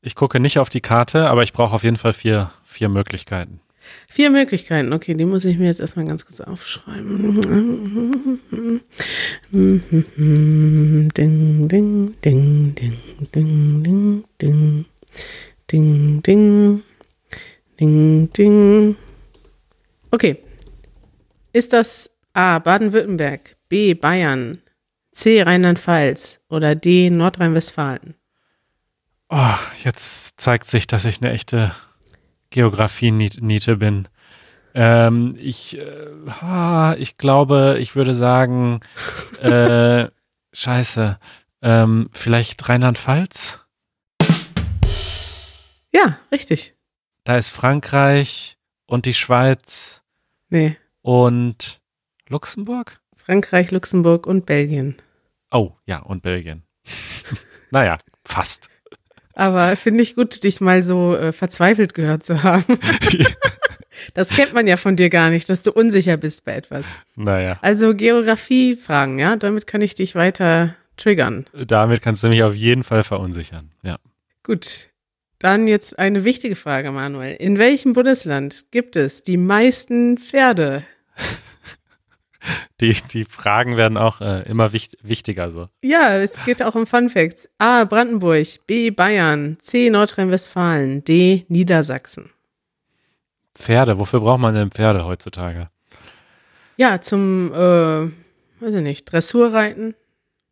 Ich 0.00 0.14
gucke 0.14 0.40
nicht 0.40 0.58
auf 0.58 0.70
die 0.70 0.80
Karte, 0.80 1.28
aber 1.28 1.42
ich 1.42 1.52
brauche 1.52 1.74
auf 1.74 1.84
jeden 1.84 1.96
Fall 1.96 2.12
vier, 2.12 2.52
vier 2.64 2.88
Möglichkeiten. 2.88 3.60
Vier 4.10 4.30
Möglichkeiten. 4.30 4.92
Okay, 4.92 5.14
die 5.14 5.24
muss 5.24 5.44
ich 5.44 5.56
mir 5.58 5.66
jetzt 5.66 5.80
erstmal 5.80 6.06
ganz 6.06 6.26
kurz 6.26 6.40
aufschreiben. 6.40 7.40
Ding, 9.52 11.08
ding, 11.14 11.68
ding, 11.68 12.18
ding, 12.20 12.74
ding, 12.74 13.82
ding, 13.82 14.24
ding. 14.40 14.84
Ding, 15.70 16.22
ding. 16.22 16.82
Ding, 17.78 18.32
ding. 18.32 18.96
Okay. 20.10 20.38
Ist 21.52 21.72
das 21.72 22.10
A. 22.32 22.58
Baden-Württemberg, 22.58 23.56
B. 23.68 23.94
Bayern, 23.94 24.60
C. 25.12 25.42
Rheinland-Pfalz 25.42 26.40
oder 26.48 26.74
D. 26.74 27.10
Nordrhein-Westfalen? 27.10 28.14
Oh, 29.30 29.54
jetzt 29.84 30.40
zeigt 30.40 30.66
sich, 30.66 30.86
dass 30.86 31.04
ich 31.04 31.20
eine 31.20 31.32
echte 31.32 31.74
Geografie-Niete 32.50 33.76
bin. 33.76 34.08
Ähm, 34.74 35.36
ich, 35.38 35.76
äh, 35.78 36.06
ah, 36.40 36.94
ich 36.98 37.18
glaube, 37.18 37.76
ich 37.78 37.94
würde 37.94 38.14
sagen, 38.14 38.80
äh, 39.40 40.08
scheiße, 40.52 41.18
ähm, 41.60 42.08
vielleicht 42.12 42.68
Rheinland-Pfalz? 42.68 43.60
Ja, 45.92 46.18
richtig. 46.32 46.74
Da 47.24 47.36
ist 47.36 47.50
Frankreich 47.50 48.56
und 48.86 49.04
die 49.04 49.14
Schweiz 49.14 50.02
Nee, 50.48 50.78
und 51.02 51.80
Luxemburg? 52.28 53.00
Frankreich, 53.16 53.70
Luxemburg 53.72 54.26
und 54.26 54.46
Belgien. 54.46 54.96
Oh, 55.50 55.72
ja, 55.84 55.98
und 55.98 56.22
Belgien. 56.22 56.62
naja, 57.70 57.98
fast. 58.24 58.70
Aber 59.38 59.76
finde 59.76 60.02
ich 60.02 60.16
gut, 60.16 60.42
dich 60.42 60.60
mal 60.60 60.82
so 60.82 61.14
äh, 61.14 61.32
verzweifelt 61.32 61.94
gehört 61.94 62.24
zu 62.24 62.42
haben. 62.42 62.64
das 64.14 64.30
kennt 64.30 64.52
man 64.52 64.66
ja 64.66 64.76
von 64.76 64.96
dir 64.96 65.10
gar 65.10 65.30
nicht, 65.30 65.48
dass 65.48 65.62
du 65.62 65.70
unsicher 65.70 66.16
bist 66.16 66.44
bei 66.44 66.56
etwas. 66.56 66.84
Naja, 67.14 67.56
Also 67.62 67.94
Geografiefragen, 67.94 69.20
ja, 69.20 69.36
damit 69.36 69.68
kann 69.68 69.80
ich 69.80 69.94
dich 69.94 70.16
weiter 70.16 70.74
triggern. 70.96 71.46
damit 71.52 72.02
kannst 72.02 72.24
du 72.24 72.28
mich 72.28 72.42
auf 72.42 72.56
jeden 72.56 72.82
Fall 72.82 73.04
verunsichern. 73.04 73.70
Ja. 73.84 73.98
Gut. 74.42 74.90
Dann 75.38 75.68
jetzt 75.68 75.96
eine 76.00 76.24
wichtige 76.24 76.56
Frage, 76.56 76.90
Manuel. 76.90 77.36
In 77.36 77.58
welchem 77.58 77.92
Bundesland 77.92 78.72
gibt 78.72 78.96
es 78.96 79.22
die 79.22 79.36
meisten 79.36 80.18
Pferde? 80.18 80.82
Die, 82.80 82.96
die 83.12 83.24
Fragen 83.24 83.76
werden 83.76 83.98
auch 83.98 84.20
äh, 84.20 84.42
immer 84.48 84.72
wicht, 84.72 84.96
wichtiger 85.02 85.50
so. 85.50 85.66
Ja, 85.82 86.16
es 86.16 86.44
geht 86.44 86.62
auch 86.62 86.74
um 86.74 86.86
Fun 86.86 87.08
Facts. 87.08 87.48
A. 87.58 87.84
Brandenburg, 87.84 88.46
B. 88.66 88.90
Bayern, 88.90 89.58
C. 89.60 89.90
Nordrhein-Westfalen, 89.90 91.04
D. 91.04 91.44
Niedersachsen. 91.48 92.30
Pferde, 93.54 93.98
wofür 93.98 94.20
braucht 94.20 94.40
man 94.40 94.54
denn 94.54 94.70
Pferde 94.70 95.04
heutzutage? 95.04 95.68
Ja, 96.76 97.00
zum, 97.00 97.52
äh, 97.52 97.56
weiß 97.56 98.74
ich 98.74 98.82
nicht, 98.82 99.04
Dressurreiten, 99.10 99.94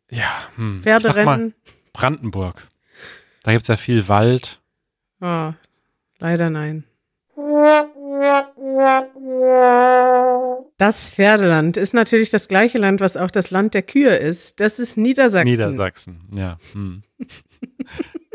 Ja, 0.09 0.29
hm. 0.55 0.81
Pferderennen. 0.81 1.53
Brandenburg. 1.93 2.67
Da 3.43 3.53
gibt's 3.53 3.69
ja 3.69 3.77
viel 3.77 4.07
Wald. 4.09 4.59
Oh, 5.21 5.53
leider 6.19 6.49
nein. 6.49 6.83
Das 10.77 11.09
Pferdeland 11.09 11.77
ist 11.77 11.93
natürlich 11.93 12.29
das 12.29 12.47
gleiche 12.47 12.77
Land, 12.77 13.01
was 13.01 13.17
auch 13.17 13.31
das 13.31 13.51
Land 13.51 13.73
der 13.73 13.81
Kühe 13.83 14.15
ist. 14.15 14.59
Das 14.59 14.79
ist 14.79 14.97
Niedersachsen. 14.97 15.49
Niedersachsen, 15.49 16.21
ja. 16.33 16.57
Hm. 16.73 17.03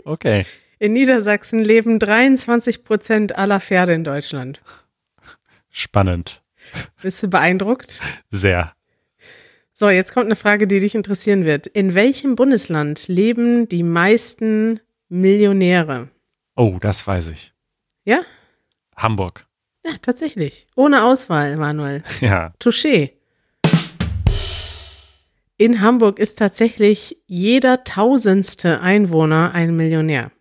Okay, 0.04 0.44
In 0.78 0.92
Niedersachsen 0.94 1.60
leben 1.60 1.98
23 2.00 2.82
Prozent 2.84 3.36
aller 3.38 3.60
Pferde 3.60 3.92
in 3.94 4.02
Deutschland. 4.04 4.60
spannend. 5.70 6.42
Bist 7.02 7.22
du 7.22 7.28
beeindruckt? 7.28 8.00
Sehr. 8.30 8.72
So, 9.72 9.88
jetzt 9.90 10.12
kommt 10.12 10.26
eine 10.26 10.36
Frage, 10.36 10.66
die 10.66 10.80
dich 10.80 10.94
interessieren 10.94 11.44
wird. 11.44 11.66
In 11.66 11.94
welchem 11.94 12.36
Bundesland 12.36 13.08
leben 13.08 13.68
die 13.68 13.82
meisten 13.82 14.80
Millionäre? 15.08 16.08
Oh, 16.56 16.78
das 16.80 17.06
weiß 17.06 17.28
ich. 17.28 17.52
Ja? 18.04 18.20
Hamburg. 18.96 19.46
Ja, 19.84 19.92
tatsächlich. 20.00 20.66
Ohne 20.76 21.04
Auswahl, 21.04 21.56
Manuel. 21.56 22.02
Ja. 22.20 22.52
Touché. 22.60 23.12
In 25.56 25.80
Hamburg 25.80 26.18
ist 26.18 26.38
tatsächlich 26.38 27.18
jeder 27.26 27.84
tausendste 27.84 28.80
Einwohner 28.80 29.52
ein 29.52 29.76
Millionär. 29.76 30.32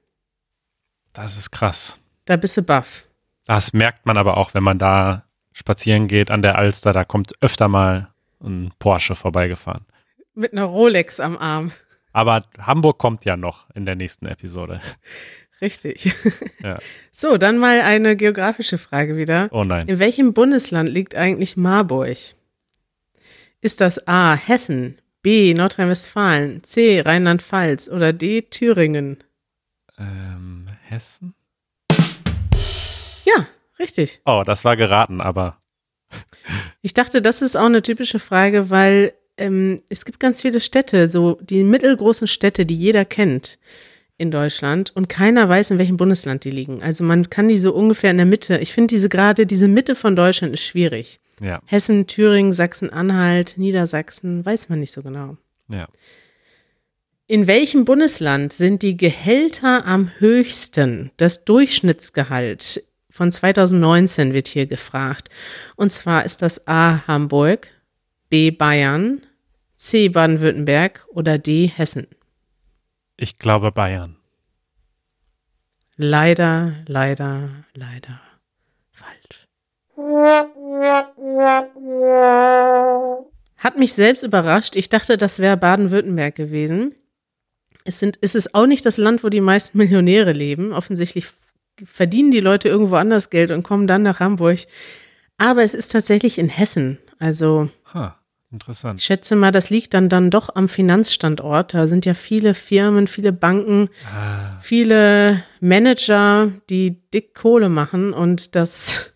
Das 1.14 1.38
ist 1.38 1.52
krass. 1.52 2.00
Da 2.26 2.38
bist 2.38 2.58
du 2.58 2.62
baff. 2.62 3.08
Das 3.46 3.74
merkt 3.74 4.06
man 4.06 4.18
aber 4.18 4.38
auch, 4.38 4.54
wenn 4.54 4.64
man 4.64 4.80
da 4.80 5.26
spazieren 5.54 6.08
geht 6.08 6.32
an 6.32 6.42
der 6.42 6.58
Alster. 6.58 6.94
Da 6.94 7.04
kommt 7.04 7.34
öfter 7.42 7.68
mal 7.68 8.10
ein 8.42 8.72
Porsche 8.80 9.16
vorbeigefahren. 9.16 9.86
Mit 10.34 10.54
einer 10.54 10.66
Rolex 10.66 11.20
am 11.20 11.38
Arm. 11.38 11.72
Aber 12.14 12.46
Hamburg 12.58 12.98
kommt 12.98 13.26
ja 13.26 13.38
noch 13.38 13.70
in 13.76 13.86
der 13.86 13.96
nächsten 13.96 14.26
Episode. 14.26 14.82
Richtig. 15.62 16.14
Ja. 16.62 16.80
So, 17.14 17.38
dann 17.38 17.58
mal 17.58 17.82
eine 17.82 18.16
geografische 18.16 18.78
Frage 18.78 19.18
wieder. 19.18 19.50
Oh 19.52 19.64
nein. 19.64 19.88
In 19.88 20.00
welchem 20.00 20.34
Bundesland 20.34 20.90
liegt 20.90 21.14
eigentlich 21.14 21.58
Marburg? 21.58 22.18
Ist 23.60 23.82
das 23.82 24.08
A. 24.08 24.34
Hessen, 24.34 24.98
B. 25.22 25.54
Nordrhein-Westfalen, 25.54 26.64
C. 26.64 27.02
Rheinland-Pfalz 27.02 27.90
oder 27.90 28.14
D. 28.14 28.44
Thüringen? 28.44 29.24
Ähm, 30.00 30.68
Hessen? 30.88 31.36
Ja, 33.26 33.46
richtig. 33.78 34.22
Oh, 34.26 34.44
das 34.46 34.64
war 34.64 34.78
geraten, 34.78 35.22
aber 35.22 35.62
Ich 36.82 36.94
dachte, 36.94 37.22
das 37.22 37.42
ist 37.42 37.56
auch 37.56 37.66
eine 37.66 37.82
typische 37.82 38.20
Frage, 38.20 38.70
weil 38.70 39.14
ähm, 39.38 39.82
es 39.90 40.06
gibt 40.06 40.20
ganz 40.20 40.42
viele 40.42 40.60
Städte, 40.60 41.10
so 41.10 41.38
die 41.42 41.64
mittelgroßen 41.64 42.28
Städte, 42.28 42.66
die 42.66 42.76
jeder 42.76 43.06
kennt 43.06 43.60
in 44.22 44.32
Deutschland 44.32 44.92
und 44.96 45.10
keiner 45.10 45.50
weiß, 45.50 45.72
in 45.72 45.78
welchem 45.80 45.98
Bundesland 45.98 46.44
die 46.44 46.52
liegen. 46.52 46.82
Also 46.82 47.04
man 47.04 47.30
kann 47.30 47.48
die 47.48 47.58
so 47.58 47.74
ungefähr 47.74 48.12
in 48.12 48.18
der 48.18 48.26
Mitte. 48.26 48.60
Ich 48.60 48.72
finde 48.72 48.88
diese 48.88 49.10
gerade, 49.10 49.46
diese 49.46 49.68
Mitte 49.68 49.96
von 49.96 50.16
Deutschland 50.16 50.54
ist 50.54 50.64
schwierig. 50.64 51.20
ja, 51.42 51.60
Hessen, 51.66 52.08
Thüringen, 52.08 52.54
Sachsen-Anhalt, 52.54 53.58
Niedersachsen, 53.58 54.46
weiß 54.46 54.70
man 54.70 54.80
nicht 54.80 54.92
so 54.94 55.02
genau. 55.02 55.38
ja. 55.68 55.88
In 57.28 57.48
welchem 57.48 57.86
Bundesland 57.86 58.52
sind 58.52 58.82
die 58.82 58.98
Gehälter 58.98 59.86
am 59.86 60.12
höchsten? 60.20 61.12
Das 61.16 61.46
Durchschnittsgehalt 61.46 62.84
von 63.10 63.32
2019 63.32 64.34
wird 64.34 64.50
hier 64.50 64.66
gefragt. 64.66 65.30
Und 65.78 65.94
zwar 65.94 66.26
ist 66.26 66.42
das 66.42 66.68
A. 66.68 67.08
Hamburg, 67.08 67.68
B. 68.30 68.52
Bayern, 68.52 69.22
C. 69.78 70.10
Baden-Württemberg 70.10 71.08
oder 71.08 71.38
D. 71.38 71.72
Hessen. 71.74 72.08
Ich 73.22 73.38
glaube 73.38 73.72
Bayern. 73.72 74.16
Leider, 75.96 76.74
leider, 76.88 77.52
leider 77.76 78.20
falsch. 78.90 79.46
Hat 83.58 83.78
mich 83.78 83.94
selbst 83.94 84.24
überrascht. 84.24 84.76
Ich 84.76 84.90
dachte, 84.90 85.20
das 85.20 85.38
wäre 85.38 85.56
Baden-Württemberg 85.56 86.34
gewesen. 86.34 86.96
Es, 87.84 88.00
sind, 88.00 88.18
es 88.22 88.34
ist 88.34 88.56
auch 88.56 88.66
nicht 88.66 88.88
das 88.88 88.98
Land, 88.98 89.24
wo 89.24 89.30
die 89.30 89.40
meisten 89.40 89.78
Millionäre 89.78 90.34
leben. 90.34 90.74
Offensichtlich 90.74 91.28
verdienen 91.86 92.32
die 92.32 92.40
Leute 92.40 92.70
irgendwo 92.70 92.96
anders 92.96 93.30
Geld 93.30 93.52
und 93.52 93.62
kommen 93.62 93.86
dann 93.86 94.02
nach 94.02 94.20
Hamburg. 94.20 94.62
Aber 95.38 95.62
es 95.62 95.76
ist 95.76 95.92
tatsächlich 95.92 96.40
in 96.40 96.50
Hessen. 96.50 96.98
Also 97.20 97.70
Ha, 97.94 98.20
interessant. 98.52 99.00
ich 99.00 99.06
schätze 99.06 99.36
mal, 99.36 99.52
das 99.52 99.70
liegt 99.70 99.94
dann, 99.94 100.10
dann 100.10 100.30
doch 100.30 100.56
am 100.56 100.70
Finanzstandort. 100.70 101.74
Da 101.74 101.88
sind 101.88 102.06
ja 102.06 102.14
viele 102.14 102.54
Firmen, 102.54 103.08
viele 103.08 103.32
Banken, 103.32 103.90
Ah, 104.14 104.58
viele 104.62 105.44
Manager, 105.60 106.52
die 106.70 107.02
dick 107.12 107.34
Kohle 107.34 107.70
machen 107.70 108.14
und 108.14 108.56
das 108.56 109.14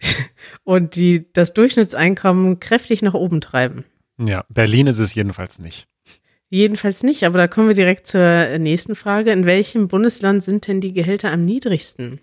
und 0.64 0.96
die 0.96 1.32
das 1.32 1.52
Durchschnittseinkommen 1.52 2.60
kräftig 2.60 3.02
nach 3.02 3.14
oben 3.14 3.40
treiben. 3.40 3.84
ja, 4.18 4.44
Berlin 4.48 4.86
ist 4.86 4.98
es 4.98 5.14
jedenfalls 5.14 5.58
nicht. 5.58 5.86
Jedenfalls 6.50 7.02
nicht, 7.02 7.24
aber 7.24 7.38
da 7.38 7.48
kommen 7.48 7.68
wir 7.68 7.74
direkt 7.74 8.06
zur 8.06 8.58
nächsten 8.58 8.94
Frage. 8.94 9.32
In 9.32 9.44
welchem 9.46 9.88
Bundesland 9.88 10.44
sind 10.44 10.68
denn 10.68 10.80
die 10.80 10.92
Gehälter 10.92 11.32
am 11.32 11.44
niedrigsten? 11.44 12.20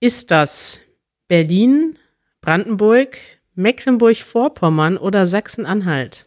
Ist 0.00 0.30
das 0.30 0.80
Berlin, 1.28 1.96
Brandenburg, 2.42 3.16
Mecklenburg-Vorpommern 3.54 4.96
oder 4.96 5.26
Sachsen-Anhalt? 5.26 6.26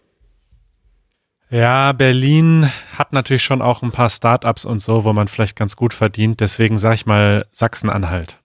Ja, 1.50 1.92
Berlin 1.92 2.70
hat 2.98 3.14
natürlich 3.14 3.44
schon 3.44 3.62
auch 3.62 3.82
ein 3.82 3.92
paar 3.92 4.10
Startups 4.10 4.66
und 4.66 4.82
so, 4.82 5.04
wo 5.04 5.14
man 5.14 5.28
vielleicht 5.28 5.56
ganz 5.56 5.76
gut 5.76 5.94
verdient. 5.94 6.40
Deswegen 6.40 6.78
sage 6.78 6.96
ich 6.96 7.06
mal 7.06 7.46
Sachsen-Anhalt. 7.52 8.40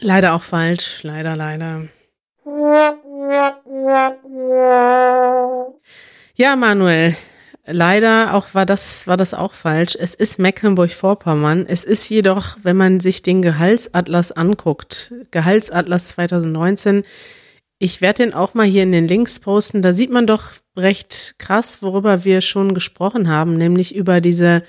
Leider 0.00 0.34
auch 0.34 0.42
falsch, 0.42 1.02
leider, 1.02 1.36
leider. 1.36 1.88
Ja, 6.34 6.56
Manuel, 6.56 7.16
leider 7.66 8.34
auch 8.34 8.54
war 8.54 8.66
das, 8.66 9.06
war 9.06 9.16
das 9.16 9.34
auch 9.34 9.54
falsch. 9.54 9.96
Es 9.98 10.14
ist 10.14 10.38
Mecklenburg-Vorpommern. 10.38 11.66
Es 11.66 11.84
ist 11.84 12.08
jedoch, 12.08 12.56
wenn 12.62 12.76
man 12.76 13.00
sich 13.00 13.22
den 13.22 13.42
Gehaltsatlas 13.42 14.32
anguckt, 14.32 15.12
Gehaltsatlas 15.30 16.08
2019, 16.08 17.04
ich 17.82 18.00
werde 18.00 18.22
den 18.22 18.32
auch 18.32 18.54
mal 18.54 18.64
hier 18.64 18.84
in 18.84 18.92
den 18.92 19.08
Links 19.08 19.40
posten. 19.40 19.82
Da 19.82 19.92
sieht 19.92 20.10
man 20.10 20.24
doch 20.24 20.52
recht 20.76 21.34
krass, 21.38 21.82
worüber 21.82 22.22
wir 22.22 22.40
schon 22.40 22.74
gesprochen 22.74 23.28
haben, 23.28 23.56
nämlich 23.56 23.92
über 23.96 24.20
diese 24.20 24.62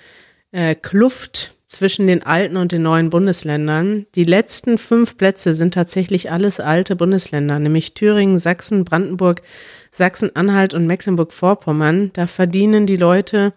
äh, 0.51 0.73
Kluft 0.73 1.55
zwischen 1.67 2.07
den 2.07 2.23
alten 2.23 2.57
und 2.57 2.71
den 2.71 2.81
neuen 2.81 3.11
Bundesländern. 3.11 4.07
Die 4.15 4.23
letzten 4.23 4.79
fünf 4.79 5.15
Plätze 5.15 5.53
sind 5.53 5.75
tatsächlich 5.75 6.31
alles 6.31 6.59
alte 6.59 6.95
Bundesländer, 6.95 7.59
nämlich 7.59 7.93
Thüringen, 7.93 8.39
Sachsen, 8.39 8.83
Brandenburg, 8.83 9.43
Sachsen-Anhalt 9.91 10.73
und 10.73 10.87
Mecklenburg-Vorpommern. 10.87 12.09
Da 12.13 12.25
verdienen 12.25 12.87
die 12.87 12.97
Leute 12.97 13.53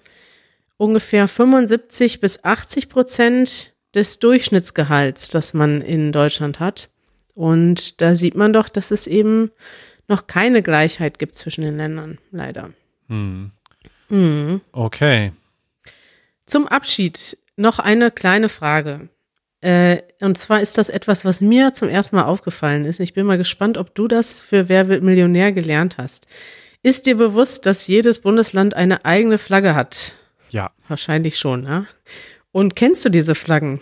ungefähr 0.76 1.28
75 1.28 2.20
bis 2.20 2.44
80 2.44 2.90
Prozent 2.90 3.72
des 3.94 4.18
Durchschnittsgehalts, 4.18 5.30
das 5.30 5.54
man 5.54 5.80
in 5.80 6.12
Deutschland 6.12 6.60
hat. 6.60 6.90
Und 7.36 8.00
da 8.00 8.16
sieht 8.16 8.34
man 8.34 8.54
doch, 8.54 8.70
dass 8.70 8.90
es 8.90 9.06
eben 9.06 9.50
noch 10.08 10.26
keine 10.26 10.62
Gleichheit 10.62 11.18
gibt 11.18 11.36
zwischen 11.36 11.60
den 11.60 11.76
Ländern, 11.76 12.16
leider. 12.30 12.70
Hm. 13.08 13.50
Mhm. 14.08 14.62
Okay. 14.72 15.32
Zum 16.46 16.66
Abschied 16.66 17.36
noch 17.56 17.78
eine 17.78 18.10
kleine 18.10 18.48
Frage. 18.48 19.10
Äh, 19.60 19.98
und 20.22 20.38
zwar 20.38 20.62
ist 20.62 20.78
das 20.78 20.88
etwas, 20.88 21.26
was 21.26 21.42
mir 21.42 21.74
zum 21.74 21.90
ersten 21.90 22.16
Mal 22.16 22.24
aufgefallen 22.24 22.86
ist. 22.86 23.00
Ich 23.00 23.12
bin 23.12 23.26
mal 23.26 23.36
gespannt, 23.36 23.76
ob 23.76 23.94
du 23.94 24.08
das 24.08 24.40
für 24.40 24.70
Wer 24.70 24.88
wird 24.88 25.02
Millionär 25.02 25.52
gelernt 25.52 25.98
hast. 25.98 26.26
Ist 26.82 27.04
dir 27.04 27.18
bewusst, 27.18 27.66
dass 27.66 27.86
jedes 27.86 28.20
Bundesland 28.20 28.72
eine 28.72 29.04
eigene 29.04 29.36
Flagge 29.36 29.74
hat? 29.74 30.16
Ja. 30.48 30.70
Wahrscheinlich 30.88 31.36
schon, 31.36 31.64
ja. 31.64 31.84
Und 32.50 32.76
kennst 32.76 33.04
du 33.04 33.10
diese 33.10 33.34
Flaggen? 33.34 33.80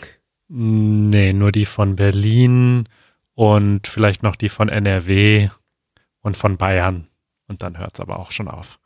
Nee, 0.49 1.33
nur 1.33 1.53
die 1.53 1.67
von 1.67 1.95
Berlin 1.95 2.89
und 3.35 3.87
vielleicht 3.87 4.23
noch 4.23 4.37
die 4.37 4.49
von 4.49 4.69
NRW 4.69 5.49
und 6.21 6.37
von 6.37 6.57
Bayern. 6.57 7.09
Und 7.47 7.63
dann 7.63 7.79
hört 7.79 7.95
es 7.95 8.01
aber 8.01 8.19
auch 8.19 8.31
schon 8.31 8.49
auf. 8.49 8.79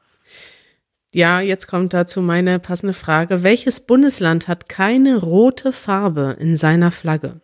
Ja, 1.13 1.41
jetzt 1.41 1.69
kommt 1.69 1.95
dazu 1.95 2.21
meine 2.21 2.59
passende 2.59 2.93
Frage. 2.93 3.43
Welches 3.43 3.87
Bundesland 3.87 4.47
hat 4.47 4.69
keine 4.69 5.19
rote 5.19 5.73
Farbe 5.73 6.37
in 6.39 6.57
seiner 6.57 6.91
Flagge? 6.91 7.41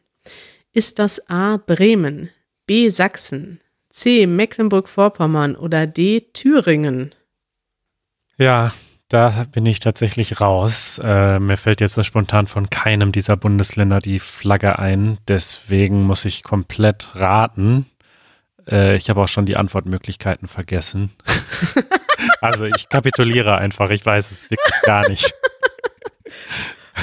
Ist 0.72 0.98
das 0.98 1.30
A. 1.30 1.56
Bremen, 1.56 2.30
B. 2.66 2.90
Sachsen, 2.90 3.60
C. 3.88 4.26
Mecklenburg-Vorpommern 4.26 5.56
oder 5.56 5.86
D. 5.86 6.28
Thüringen? 6.32 7.14
Ja, 8.36 8.74
da 9.14 9.46
bin 9.52 9.64
ich 9.64 9.78
tatsächlich 9.78 10.40
raus. 10.40 11.00
Äh, 11.02 11.38
mir 11.38 11.56
fällt 11.56 11.80
jetzt 11.80 11.94
so 11.94 12.02
spontan 12.02 12.48
von 12.48 12.68
keinem 12.68 13.12
dieser 13.12 13.36
Bundesländer 13.36 14.00
die 14.00 14.18
Flagge 14.18 14.80
ein. 14.80 15.18
Deswegen 15.28 16.02
muss 16.02 16.24
ich 16.24 16.42
komplett 16.42 17.10
raten. 17.14 17.86
Äh, 18.68 18.96
ich 18.96 19.08
habe 19.10 19.22
auch 19.22 19.28
schon 19.28 19.46
die 19.46 19.56
Antwortmöglichkeiten 19.56 20.48
vergessen. 20.48 21.12
also 22.40 22.64
ich 22.64 22.88
kapituliere 22.88 23.56
einfach. 23.56 23.90
Ich 23.90 24.04
weiß 24.04 24.32
es 24.32 24.50
wirklich 24.50 24.82
gar 24.82 25.08
nicht. 25.08 25.32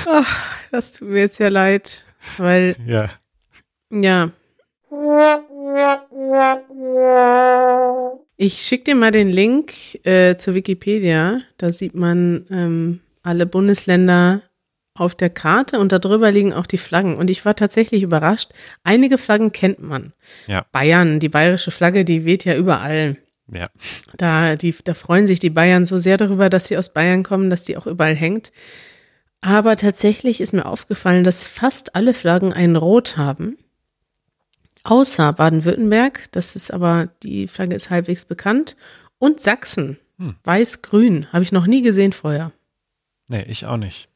Ach, 0.05 0.45
das 0.70 0.91
tut 0.91 1.07
mir 1.07 1.20
jetzt 1.20 1.39
ja 1.39 1.47
leid, 1.47 2.05
weil 2.38 2.76
Ja. 2.86 3.09
ja. 3.89 4.32
Ich 8.38 8.62
schicke 8.62 8.86
dir 8.86 8.96
mal 8.96 9.12
den 9.12 9.30
Link 9.30 9.74
äh, 10.04 10.36
zur 10.36 10.56
Wikipedia. 10.56 11.42
Da 11.58 11.70
sieht 11.70 11.96
man 11.96 12.46
ähm, 12.50 13.00
alle 13.24 13.46
Bundesländer 13.46 14.42
auf 14.94 15.16
der 15.16 15.30
Karte 15.30 15.80
und 15.80 15.92
darüber 15.92 16.32
liegen 16.32 16.54
auch 16.54 16.68
die 16.68 16.78
Flaggen. 16.78 17.16
Und 17.18 17.30
ich 17.30 17.46
war 17.46 17.56
tatsächlich 17.56 18.04
überrascht. 18.04 18.52
Einige 18.84 19.18
Flaggen 19.18 19.52
kennt 19.52 19.80
man. 19.82 20.14
Ja. 20.48 20.66
Bayern, 20.72 21.20
die 21.20 21.30
bayerische 21.30 21.72
Flagge, 21.72 22.04
die 22.04 22.26
weht 22.26 22.46
ja 22.46 22.56
überall. 22.56 23.18
Ja. 23.48 23.70
Da, 24.18 24.56
die, 24.56 24.76
da 24.84 24.94
freuen 24.94 25.28
sich 25.28 25.40
die 25.40 25.50
Bayern 25.50 25.86
so 25.86 25.98
sehr 25.98 26.18
darüber, 26.18 26.50
dass 26.50 26.68
sie 26.68 26.78
aus 26.78 26.94
Bayern 26.94 27.24
kommen, 27.24 27.50
dass 27.50 27.64
die 27.64 27.78
auch 27.78 27.88
überall 27.88 28.16
hängt. 28.16 28.52
Aber 29.42 29.76
tatsächlich 29.76 30.40
ist 30.40 30.54
mir 30.54 30.66
aufgefallen, 30.66 31.24
dass 31.24 31.48
fast 31.48 31.96
alle 31.96 32.14
Flaggen 32.14 32.54
ein 32.54 32.76
Rot 32.76 33.18
haben. 33.18 33.58
Außer 34.84 35.34
Baden-Württemberg, 35.34 36.32
das 36.32 36.56
ist 36.56 36.72
aber, 36.74 37.10
die 37.24 37.48
Flagge 37.48 37.76
ist 37.76 37.90
halbwegs 37.90 38.26
bekannt. 38.26 38.76
Und 39.20 39.40
Sachsen, 39.42 39.98
Hm. 40.18 40.36
weiß-grün, 40.44 41.28
habe 41.32 41.44
ich 41.44 41.52
noch 41.52 41.68
nie 41.68 41.82
gesehen 41.82 42.14
vorher. 42.14 42.52
Nee, 43.28 43.44
ich 43.44 43.66
auch 43.66 43.78
nicht. 43.78 44.10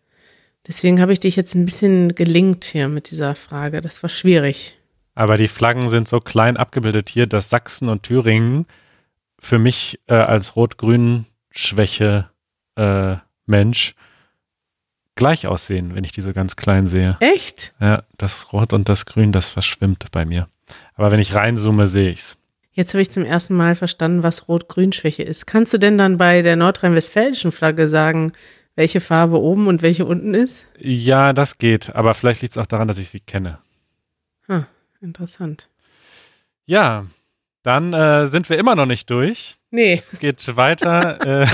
Deswegen 0.68 1.00
habe 1.00 1.14
ich 1.14 1.20
dich 1.20 1.36
jetzt 1.36 1.54
ein 1.54 1.66
bisschen 1.66 2.16
gelingt 2.16 2.64
hier 2.66 2.88
mit 2.88 3.12
dieser 3.12 3.36
Frage. 3.36 3.82
Das 3.82 4.02
war 4.02 4.10
schwierig. 4.10 4.78
Aber 5.14 5.38
die 5.38 5.48
Flaggen 5.48 5.88
sind 5.88 6.08
so 6.08 6.20
klein 6.20 6.58
abgebildet 6.58 7.10
hier, 7.10 7.28
dass 7.28 7.50
Sachsen 7.50 7.88
und 7.88 8.04
Thüringen 8.04 8.66
für 9.40 9.60
mich 9.60 10.00
äh, 10.08 10.16
als 10.16 10.56
Rot-Grün-Schwäche 10.56 12.30
äh, 12.76 13.16
Mensch 13.46 13.94
gleich 15.14 15.48
aussehen, 15.48 15.96
wenn 15.96 16.04
ich 16.04 16.12
die 16.12 16.22
so 16.22 16.34
ganz 16.34 16.56
klein 16.56 16.88
sehe. 16.88 17.16
Echt? 17.20 17.74
Ja, 17.80 18.04
das 18.18 18.52
Rot 18.52 18.74
und 18.74 18.90
das 18.90 19.06
Grün, 19.06 19.32
das 19.32 19.50
verschwimmt 19.50 20.12
bei 20.12 20.26
mir. 20.26 20.50
Aber 20.96 21.12
wenn 21.12 21.20
ich 21.20 21.36
reinzoome, 21.36 21.88
sehe 21.88 22.10
ich's. 22.10 22.38
Jetzt 22.72 22.94
habe 22.94 23.02
ich 23.02 23.12
zum 23.12 23.24
ersten 23.24 23.56
Mal 23.56 23.76
verstanden, 23.76 24.24
was 24.24 24.50
Rot-Grün-Schwäche 24.50 25.24
ist. 25.24 25.48
Kannst 25.48 25.74
du 25.74 25.78
denn 25.78 25.98
dann 25.98 26.18
bei 26.18 26.42
der 26.42 26.56
nordrhein-westfälischen 26.58 27.52
Flagge 27.54 27.88
sagen, 27.88 28.34
welche 28.76 29.00
Farbe 29.00 29.40
oben 29.40 29.68
und 29.68 29.82
welche 29.82 30.06
unten 30.06 30.34
ist? 30.34 30.66
Ja, 30.78 31.32
das 31.32 31.58
geht. 31.58 31.96
Aber 31.96 32.14
vielleicht 32.14 32.42
liegt 32.42 32.52
es 32.52 32.58
auch 32.58 32.66
daran, 32.66 32.90
dass 32.90 32.98
ich 32.98 33.08
sie 33.10 33.22
kenne. 33.22 33.60
Ha, 34.50 34.68
interessant. 35.00 35.70
Ja, 36.66 37.06
dann 37.64 37.94
äh, 37.94 38.28
sind 38.28 38.50
wir 38.50 38.58
immer 38.58 38.76
noch 38.76 38.86
nicht 38.86 39.10
durch. 39.10 39.58
Nee, 39.72 39.94
Es 39.94 40.20
geht 40.20 40.56
weiter 40.58 41.44
äh, 41.44 41.48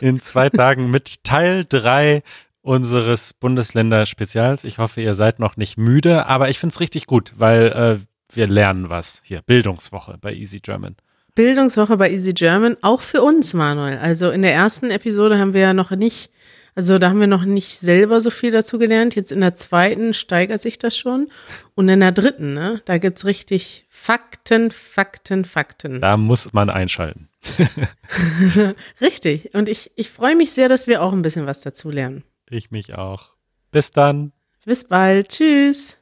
in 0.00 0.20
zwei 0.20 0.48
Tagen 0.48 0.90
mit 0.90 1.24
Teil 1.24 1.64
3 1.68 2.22
unseres 2.62 3.32
Bundesländer-Spezials. 3.34 4.64
Ich 4.64 4.78
hoffe, 4.78 5.00
ihr 5.00 5.14
seid 5.14 5.40
noch 5.40 5.56
nicht 5.56 5.76
müde, 5.76 6.26
aber 6.26 6.48
ich 6.50 6.58
finde 6.58 6.72
es 6.74 6.80
richtig 6.80 7.06
gut, 7.06 7.32
weil 7.36 7.66
äh, 8.00 8.06
wir 8.36 8.46
lernen 8.46 8.88
was 8.88 9.20
hier. 9.24 9.42
Bildungswoche 9.42 10.18
bei 10.20 10.34
Easy 10.34 10.60
German. 10.60 10.96
Bildungswoche 11.34 11.96
bei 11.96 12.10
Easy 12.10 12.32
German, 12.32 12.76
auch 12.82 13.00
für 13.00 13.22
uns, 13.22 13.54
Manuel. 13.54 13.98
Also 13.98 14.30
in 14.30 14.42
der 14.42 14.52
ersten 14.52 14.90
Episode 14.90 15.38
haben 15.38 15.54
wir 15.54 15.60
ja 15.60 15.74
noch 15.74 15.90
nicht, 15.90 16.30
also 16.74 16.98
da 16.98 17.08
haben 17.08 17.20
wir 17.20 17.26
noch 17.26 17.44
nicht 17.44 17.78
selber 17.78 18.20
so 18.20 18.30
viel 18.30 18.50
dazu 18.50 18.78
gelernt. 18.78 19.14
Jetzt 19.14 19.32
in 19.32 19.40
der 19.40 19.54
zweiten 19.54 20.12
steigert 20.12 20.60
sich 20.60 20.78
das 20.78 20.96
schon. 20.96 21.28
Und 21.74 21.88
in 21.88 22.00
der 22.00 22.12
dritten, 22.12 22.54
ne, 22.54 22.82
da 22.84 22.98
gibt's 22.98 23.24
richtig 23.24 23.86
Fakten, 23.88 24.70
Fakten, 24.70 25.44
Fakten. 25.44 26.00
Da 26.00 26.16
muss 26.16 26.52
man 26.52 26.70
einschalten. 26.70 27.28
Richtig. 29.00 29.54
Und 29.54 29.68
ich, 29.68 29.92
ich 29.96 30.10
freue 30.10 30.36
mich 30.36 30.52
sehr, 30.52 30.68
dass 30.68 30.86
wir 30.86 31.02
auch 31.02 31.12
ein 31.12 31.22
bisschen 31.22 31.46
was 31.46 31.60
dazu 31.60 31.90
lernen. 31.90 32.24
Ich 32.50 32.70
mich 32.70 32.96
auch. 32.96 33.30
Bis 33.70 33.92
dann. 33.92 34.32
Bis 34.64 34.84
bald. 34.84 35.28
Tschüss. 35.28 35.99